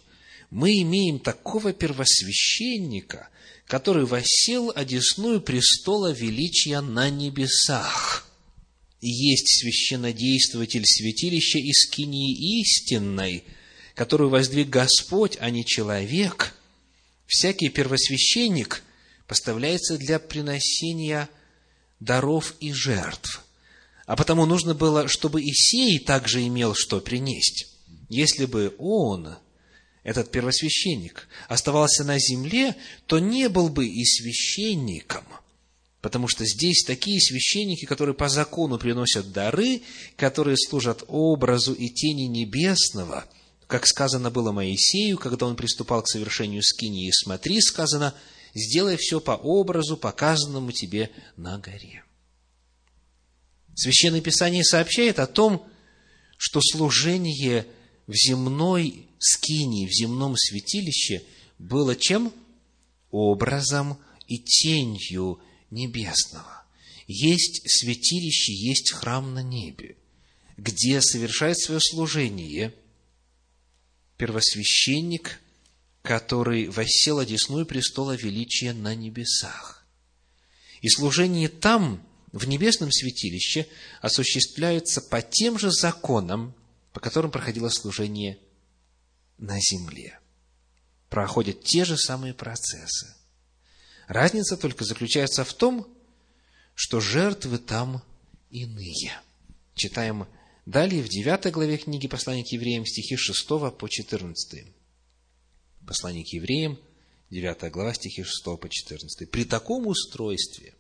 Мы 0.49 0.81
имеем 0.81 1.19
такого 1.19 1.73
первосвященника, 1.73 3.29
который 3.65 4.05
восел 4.05 4.71
одесную 4.73 5.41
престола 5.41 6.11
величия 6.11 6.79
на 6.81 7.09
небесах. 7.09 8.25
есть 9.01 9.59
священнодействователь 9.61 10.85
святилища 10.85 11.59
из 11.59 11.83
скинии 11.83 12.61
истинной, 12.61 13.43
которую 13.95 14.29
воздвиг 14.29 14.69
Господь, 14.69 15.37
а 15.39 15.49
не 15.49 15.65
человек– 15.65 16.53
всякий 17.27 17.69
первосвященник 17.69 18.81
поставляется 19.27 19.97
для 19.97 20.17
приносения 20.17 21.29
даров 21.99 22.53
и 22.59 22.71
жертв. 22.71 23.43
А 24.05 24.15
потому 24.15 24.45
нужно 24.45 24.73
было, 24.73 25.07
чтобы 25.07 25.41
Исей 25.41 25.99
также 25.99 26.45
имел 26.47 26.73
что 26.75 27.01
принести. 27.01 27.65
Если 28.09 28.45
бы 28.45 28.73
он, 28.77 29.35
этот 30.03 30.31
первосвященник, 30.31 31.27
оставался 31.49 32.03
на 32.03 32.17
земле, 32.17 32.75
то 33.05 33.19
не 33.19 33.49
был 33.49 33.69
бы 33.69 33.87
и 33.87 34.05
священником– 34.05 35.25
Потому 36.01 36.27
что 36.27 36.45
здесь 36.45 36.83
такие 36.85 37.19
священники, 37.19 37.85
которые 37.85 38.15
по 38.15 38.29
закону 38.29 38.77
приносят 38.77 39.31
дары, 39.31 39.81
которые 40.15 40.55
служат 40.55 41.03
образу 41.07 41.73
и 41.73 41.89
тени 41.89 42.27
небесного, 42.27 43.25
как 43.67 43.85
сказано 43.87 44.31
было 44.31 44.51
Моисею, 44.51 45.17
когда 45.17 45.47
он 45.47 45.55
приступал 45.55 46.03
к 46.03 46.07
совершению 46.07 46.61
скинии, 46.63 47.11
смотри, 47.11 47.59
сказано, 47.59 48.13
сделай 48.57 48.97
все 48.97 49.21
по 49.21 49.31
образу, 49.31 49.97
показанному 49.97 50.71
тебе 50.71 51.11
на 51.35 51.59
горе. 51.59 52.03
Священное 53.75 54.21
Писание 54.21 54.63
сообщает 54.63 55.19
о 55.19 55.27
том, 55.27 55.69
что 56.37 56.59
служение 56.61 57.67
в 58.07 58.13
земной 58.13 59.07
скинии, 59.19 59.87
в 59.87 59.91
земном 59.91 60.35
святилище 60.35 61.23
было 61.59 61.95
чем? 61.95 62.33
Образом 63.11 63.97
и 64.27 64.39
тенью 64.39 65.39
небесного. 65.69 66.63
Есть 67.07 67.61
святилище, 67.65 68.53
есть 68.53 68.91
храм 68.91 69.33
на 69.33 69.41
небе, 69.41 69.97
где 70.57 71.01
совершает 71.01 71.57
свое 71.59 71.79
служение 71.81 72.73
первосвященник, 74.17 75.39
который 76.07 76.69
воссел 76.69 77.19
одесную 77.19 77.65
престола 77.65 78.15
величия 78.15 78.71
на 78.71 78.95
небесах. 78.95 79.85
И 80.79 80.87
служение 80.87 81.49
там, 81.49 82.01
в 82.31 82.47
небесном 82.47 82.93
святилище, 82.93 83.67
осуществляется 84.01 85.01
по 85.01 85.21
тем 85.21 85.59
же 85.59 85.69
законам, 85.69 86.55
по 86.93 87.01
которым 87.01 87.29
проходило 87.29 87.67
служение 87.67 88.39
на 89.37 89.59
земле. 89.59 90.17
Проходят 91.09 91.65
те 91.65 91.83
же 91.83 91.97
самые 91.97 92.33
процессы. 92.33 93.13
Разница 94.07 94.55
только 94.55 94.85
заключается 94.85 95.43
в 95.43 95.53
том, 95.53 95.93
что 96.73 97.01
жертвы 97.01 97.57
там 97.57 98.01
иные. 98.49 99.11
Читаем 99.75 100.25
далее 100.65 101.03
в 101.03 101.09
9 101.09 101.51
главе 101.51 101.77
книги 101.77 102.07
Послания 102.07 102.45
к 102.45 102.53
евреям 102.53 102.85
стихи 102.85 103.17
6 103.17 103.45
по 103.77 103.89
14. 103.89 104.76
Послание 105.87 106.25
к 106.25 106.33
евреям, 106.33 106.77
9 107.29 107.71
глава, 107.71 107.93
стихи 107.93 108.21
6 108.21 108.43
по 108.43 108.67
14. 108.69 109.31
«При 109.31 109.45
таком 109.45 109.87
устройстве 109.87 110.73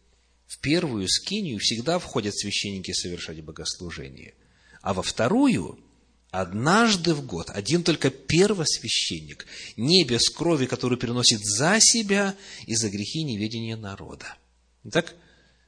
в 0.47 0.59
первую 0.59 1.07
скинию 1.07 1.59
всегда 1.59 1.97
входят 1.97 2.37
священники 2.37 2.91
совершать 2.91 3.41
богослужение, 3.41 4.33
а 4.81 4.93
во 4.93 5.01
вторую 5.01 5.79
однажды 6.29 7.13
в 7.13 7.25
год 7.25 7.49
один 7.51 7.83
только 7.83 8.09
первосвященник, 8.09 9.47
не 9.77 10.03
без 10.03 10.29
крови, 10.29 10.65
которую 10.65 10.99
переносит 10.99 11.39
за 11.41 11.77
себя 11.79 12.35
и 12.65 12.75
за 12.75 12.89
грехи 12.89 13.23
неведения 13.23 13.77
народа. 13.77 14.35
Итак, 14.83 15.15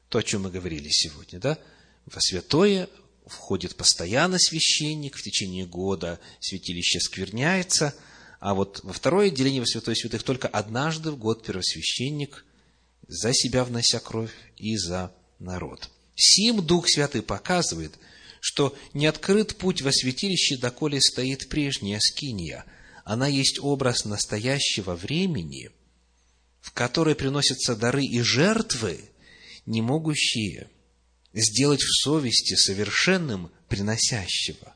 то, 0.10 0.18
о 0.20 0.24
чем 0.24 0.44
мы 0.44 0.52
говорили 0.52 0.90
сегодня, 0.92 1.40
да? 1.40 1.58
Во 2.06 2.20
святое 2.20 2.90
входит 3.26 3.78
постоянно 3.78 4.38
священник, 4.38 5.16
в 5.16 5.24
течение 5.24 5.66
года 5.66 6.20
святилище 6.42 7.00
скверняется, 7.00 7.96
а 8.40 8.54
вот 8.54 8.80
во 8.84 8.94
второе 8.94 9.28
отделение 9.28 9.62
во 9.62 9.68
святое 9.68 9.96
святых 9.96 10.24
только 10.24 10.48
однажды 10.48 11.12
в 11.12 11.18
год 11.18 11.46
первосвященник 11.46 12.46
за 13.08 13.34
себя 13.34 13.64
внося 13.64 14.00
кровь 14.00 14.34
и 14.58 14.78
за 14.78 15.12
народ. 15.40 15.90
Сим 16.16 16.66
Дух 16.66 16.86
Святый 16.88 17.22
показывает– 17.22 17.94
что 18.40 18.76
не 18.94 19.06
открыт 19.06 19.56
путь 19.58 19.82
во 19.82 19.92
святилище, 19.92 20.58
доколе 20.58 21.02
стоит 21.02 21.50
прежняя 21.50 22.00
скиния. 22.00 22.66
Она 23.04 23.28
есть 23.28 23.60
образ 23.60 24.06
настоящего 24.06 24.96
времени, 24.96 25.72
в 26.62 26.72
которое 26.72 27.16
приносятся 27.16 27.76
дары 27.76 28.06
и 28.06 28.22
жертвы, 28.22 29.02
не 29.66 29.82
могущие 29.82 30.70
сделать 31.34 31.82
в 31.82 32.04
совести 32.04 32.56
совершенным 32.56 33.52
приносящего, 33.68 34.76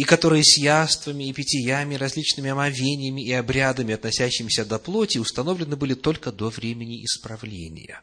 и 0.00 0.04
которые 0.04 0.42
с 0.42 0.56
яствами 0.56 1.28
и 1.28 1.32
питьями, 1.34 1.94
различными 1.94 2.48
омовениями 2.48 3.22
и 3.22 3.32
обрядами, 3.32 3.92
относящимися 3.92 4.64
до 4.64 4.78
плоти, 4.78 5.18
установлены 5.18 5.76
были 5.76 5.92
только 5.92 6.32
до 6.32 6.48
времени 6.48 7.04
исправления. 7.04 8.00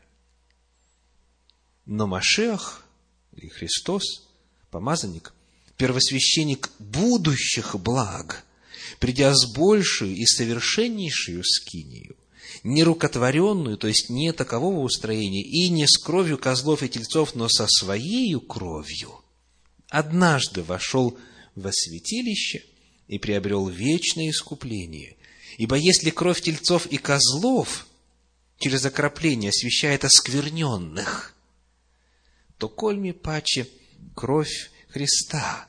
Но 1.88 2.06
Машех 2.06 2.86
и 3.36 3.48
Христос, 3.48 4.28
помазанник, 4.70 5.34
первосвященник 5.76 6.70
будущих 6.78 7.76
благ, 7.80 8.46
придя 9.00 9.34
с 9.34 9.52
большую 9.52 10.16
и 10.16 10.26
совершеннейшую 10.28 11.44
скинию, 11.44 12.16
нерукотворенную, 12.64 13.76
то 13.76 13.88
есть 13.88 14.12
не 14.12 14.34
такового 14.34 14.82
устроения, 14.82 15.42
и 15.42 15.68
не 15.70 15.88
с 15.88 15.98
кровью 15.98 16.38
козлов 16.38 16.84
и 16.84 16.90
тельцов, 16.90 17.34
но 17.34 17.50
со 17.50 17.66
своей 17.68 18.40
кровью, 18.40 19.24
однажды 19.90 20.62
вошел 20.62 21.18
во 21.58 21.72
святилище 21.74 22.64
и 23.08 23.20
приобрел 23.20 23.68
вечное 23.68 24.30
искупление. 24.30 25.18
Ибо 25.58 25.76
если 25.76 26.10
кровь 26.10 26.42
тельцов 26.42 26.86
и 26.86 26.98
козлов 26.98 27.88
через 28.58 28.86
окропление 28.86 29.50
освящает 29.50 30.06
оскверненных– 30.06 31.34
то 32.58 32.70
кольми 32.70 33.12
паче 33.12 33.68
кровь 34.16 34.72
Христа, 34.90 35.68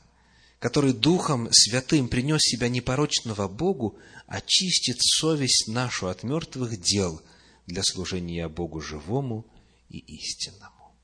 который 0.59 0.93
Духом 0.93 1.49
Святым 1.53 2.09
принес 2.09 2.41
себя 2.41 2.69
непорочного 2.69 3.49
Богу, 3.49 3.99
очистит 4.27 4.97
совесть 5.01 5.69
нашу 5.69 6.09
от 6.09 6.23
мертвых 6.23 6.81
дел 6.81 7.21
для 7.67 7.83
служения 7.83 8.49
Богу 8.49 8.81
живому 8.81 9.47
и 9.89 9.99
истинному. 9.99 10.97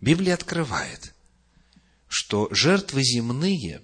Библия 0.00 0.34
открывает, 0.34 1.12
что 2.08 2.48
жертвы 2.50 3.02
земные, 3.02 3.82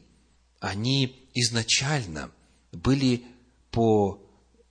они 0.61 1.29
изначально 1.35 2.31
были 2.73 3.25
по 3.71 4.23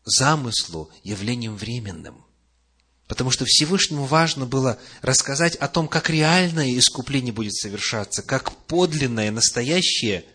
замыслу 0.04 0.92
явлением 1.04 1.56
временным– 1.56 2.26
Потому 3.14 3.30
что 3.30 3.46
Всевышнему 3.46 4.06
важно 4.06 4.48
было 4.48 4.80
рассказать 5.04 5.56
о 5.58 5.68
том, 5.68 5.88
как 5.88 6.10
реальное 6.10 6.76
искупление 6.76 7.32
будет 7.32 7.54
совершаться, 7.54 8.24
как 8.24 8.66
подлинное, 8.66 9.30
настоящее 9.30 10.26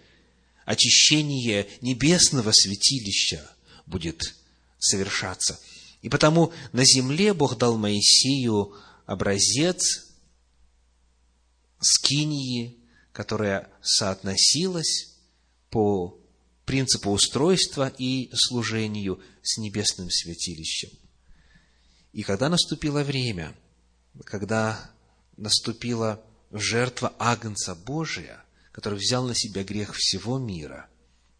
очищение 0.65 1.67
небесного 1.81 2.53
святилища 2.53 3.51
будет 3.87 4.37
совершаться. 4.79 5.59
И 6.03 6.09
потому 6.09 6.53
на 6.73 6.85
земле 6.85 7.35
Бог 7.35 7.59
дал 7.59 7.79
Моисею 7.79 8.77
образец 9.07 10.07
скинии, 11.81 12.78
которая 13.19 13.69
соотносилась 13.83 15.17
по 15.71 16.17
принципу 16.65 17.11
устройства 17.11 17.93
и 17.99 18.31
служению 18.33 19.21
с 19.43 19.59
небесным 19.59 20.09
святилищем– 20.09 20.91
и 22.19 22.23
когда 22.23 22.49
наступило 22.49 23.05
время, 23.05 23.55
когда 24.25 24.91
наступила 25.37 26.25
жертва 26.51 27.15
Агнца 27.19 27.75
Божия, 27.75 28.43
который 28.73 28.99
взял 28.99 29.25
на 29.25 29.35
себя 29.35 29.63
грех 29.63 29.95
всего 29.95 30.39
мира, 30.39 30.89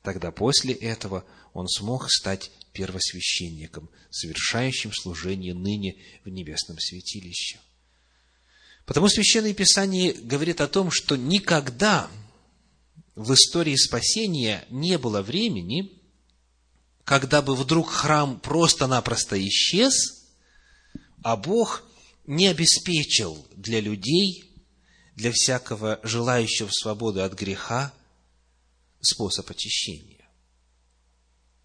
тогда 0.03 0.31
после 0.31 0.75
этого 0.75 1.25
он 1.53 1.67
смог 1.67 2.11
стать 2.11 2.53
первосвященником, 2.73 3.91
совершающим 4.11 4.93
служение 4.93 5.55
ныне 5.55 5.97
в 6.25 6.29
небесном 6.29 6.79
святилище. 6.79 7.59
Потому 8.89 9.09
Священное 9.09 9.55
Писание 9.55 10.13
говорит 10.13 10.61
о 10.61 10.67
том, 10.67 10.91
что 10.91 11.17
никогда 11.17 12.11
в 13.15 13.33
истории 13.35 13.77
спасения 13.77 14.65
не 14.69 14.99
было 14.99 15.23
времени, 15.23 15.93
когда 17.05 17.41
бы 17.41 17.55
вдруг 17.55 17.89
храм 17.89 18.41
просто-напросто 18.41 19.41
исчез– 19.47 20.17
а 21.23 21.37
Бог 21.37 21.85
не 22.27 22.47
обеспечил 22.47 23.45
для 23.57 23.81
людей, 23.81 24.45
для 25.15 25.33
всякого 25.33 26.01
желающего 26.03 26.71
свободы 26.71 27.21
от 27.21 27.35
греха, 27.35 27.93
способ 29.01 29.51
очищения. 29.51 30.29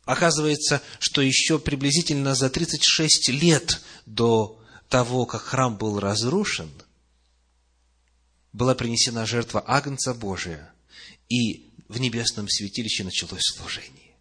Оказывается, 0.05 0.82
что 0.99 1.21
еще 1.21 1.59
приблизительно 1.59 2.36
за 2.36 2.49
36 2.49 3.30
лет 3.30 3.82
до 4.05 4.59
того, 4.89 5.26
как 5.26 5.41
храм 5.41 5.78
был 5.78 5.99
разрушен, 5.99 6.71
была 8.54 8.76
принесена 8.76 9.26
жертва 9.26 9.64
Агнца 9.66 10.14
Божия, 10.14 10.74
и 11.28 11.72
в 11.88 11.99
небесном 11.99 12.47
святилище 12.47 13.04
началось 13.04 13.41
служение. 13.43 14.16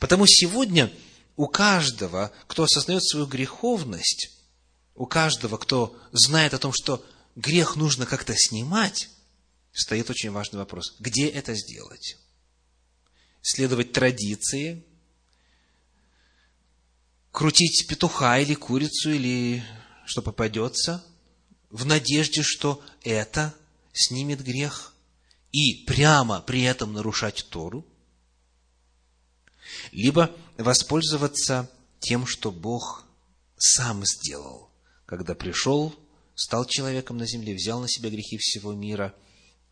Потому 0.00 0.26
сегодня 0.26 0.92
у 1.36 1.46
каждого, 1.46 2.32
кто 2.46 2.64
осознает 2.64 3.04
свою 3.04 3.26
греховность, 3.26 4.30
у 4.94 5.06
каждого, 5.06 5.56
кто 5.56 5.96
знает 6.12 6.52
о 6.54 6.58
том, 6.58 6.72
что 6.72 7.04
грех 7.36 7.76
нужно 7.76 8.04
как-то 8.04 8.34
снимать, 8.36 9.08
стоит 9.72 10.10
очень 10.10 10.30
важный 10.30 10.58
вопрос. 10.58 10.96
Где 10.98 11.28
это 11.28 11.54
сделать? 11.54 12.18
Следовать 13.40 13.92
традиции, 13.92 14.84
крутить 17.30 17.86
петуха 17.88 18.38
или 18.38 18.54
курицу, 18.54 19.12
или 19.12 19.64
что 20.04 20.20
попадется, 20.20 21.02
в 21.70 21.86
надежде, 21.86 22.42
что 22.42 22.82
это 23.02 23.54
снимет 23.92 24.42
грех, 24.42 24.92
и 25.52 25.84
прямо 25.84 26.40
при 26.40 26.62
этом 26.62 26.92
нарушать 26.92 27.46
Тору, 27.50 27.84
либо 29.92 30.30
воспользоваться 30.58 31.70
тем, 32.00 32.26
что 32.26 32.50
Бог 32.50 33.04
сам 33.56 34.04
сделал, 34.04 34.70
когда 35.06 35.34
пришел, 35.34 35.94
стал 36.34 36.64
человеком 36.64 37.18
на 37.18 37.26
земле, 37.26 37.54
взял 37.54 37.80
на 37.80 37.88
себя 37.88 38.10
грехи 38.10 38.38
всего 38.38 38.72
мира 38.72 39.14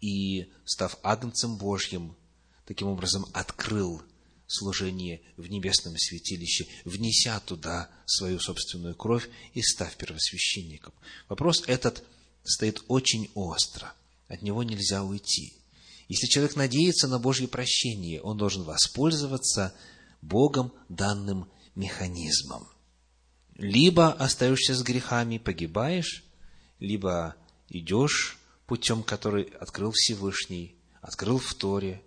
и, 0.00 0.52
став 0.64 0.96
агнцем 1.02 1.56
Божьим, 1.56 2.16
таким 2.66 2.88
образом 2.88 3.26
открыл 3.32 4.02
служение 4.48 5.20
в 5.36 5.46
небесном 5.48 5.96
святилище, 5.96 6.66
внеся 6.84 7.38
туда 7.40 7.88
свою 8.06 8.40
собственную 8.40 8.96
кровь 8.96 9.28
и 9.52 9.62
став 9.62 9.94
первосвященником. 9.96 10.94
Вопрос 11.28 11.62
этот 11.66 12.02
стоит 12.42 12.82
очень 12.88 13.30
остро, 13.34 13.92
от 14.26 14.42
него 14.42 14.62
нельзя 14.62 15.04
уйти. 15.04 15.52
Если 16.08 16.26
человек 16.26 16.56
надеется 16.56 17.06
на 17.06 17.18
Божье 17.18 17.46
прощение, 17.46 18.22
он 18.22 18.38
должен 18.38 18.62
воспользоваться 18.62 19.74
Богом 20.22 20.72
данным 20.88 21.46
механизмом. 21.74 22.66
Либо 23.56 24.12
остаешься 24.12 24.74
с 24.74 24.82
грехами, 24.82 25.36
погибаешь, 25.36 26.24
либо 26.78 27.36
идешь 27.68 28.38
путем, 28.66 29.02
который 29.02 29.42
открыл 29.42 29.92
Всевышний, 29.92 30.74
открыл 31.02 31.38
в 31.38 31.52
Торе 31.54 32.02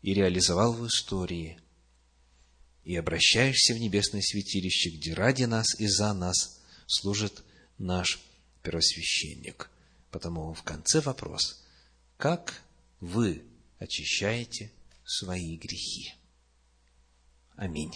и 0.00 0.14
реализовал 0.14 0.72
в 0.72 0.86
истории– 0.86 1.58
и 2.84 2.96
обращаешься 2.96 3.74
в 3.74 3.78
небесное 3.78 4.20
святилище, 4.20 4.90
где 4.90 5.14
ради 5.14 5.44
нас 5.44 5.78
и 5.80 5.86
за 5.86 6.12
нас 6.12 6.60
служит 6.86 7.42
наш 7.78 8.20
первосвященник. 8.62 9.70
Потому 10.10 10.52
в 10.54 10.62
конце 10.62 11.00
вопрос, 11.00 11.64
как 12.16 12.62
вы 13.00 13.42
очищаете 13.78 14.70
свои 15.04 15.56
грехи? 15.56 16.14
Аминь. 17.56 17.92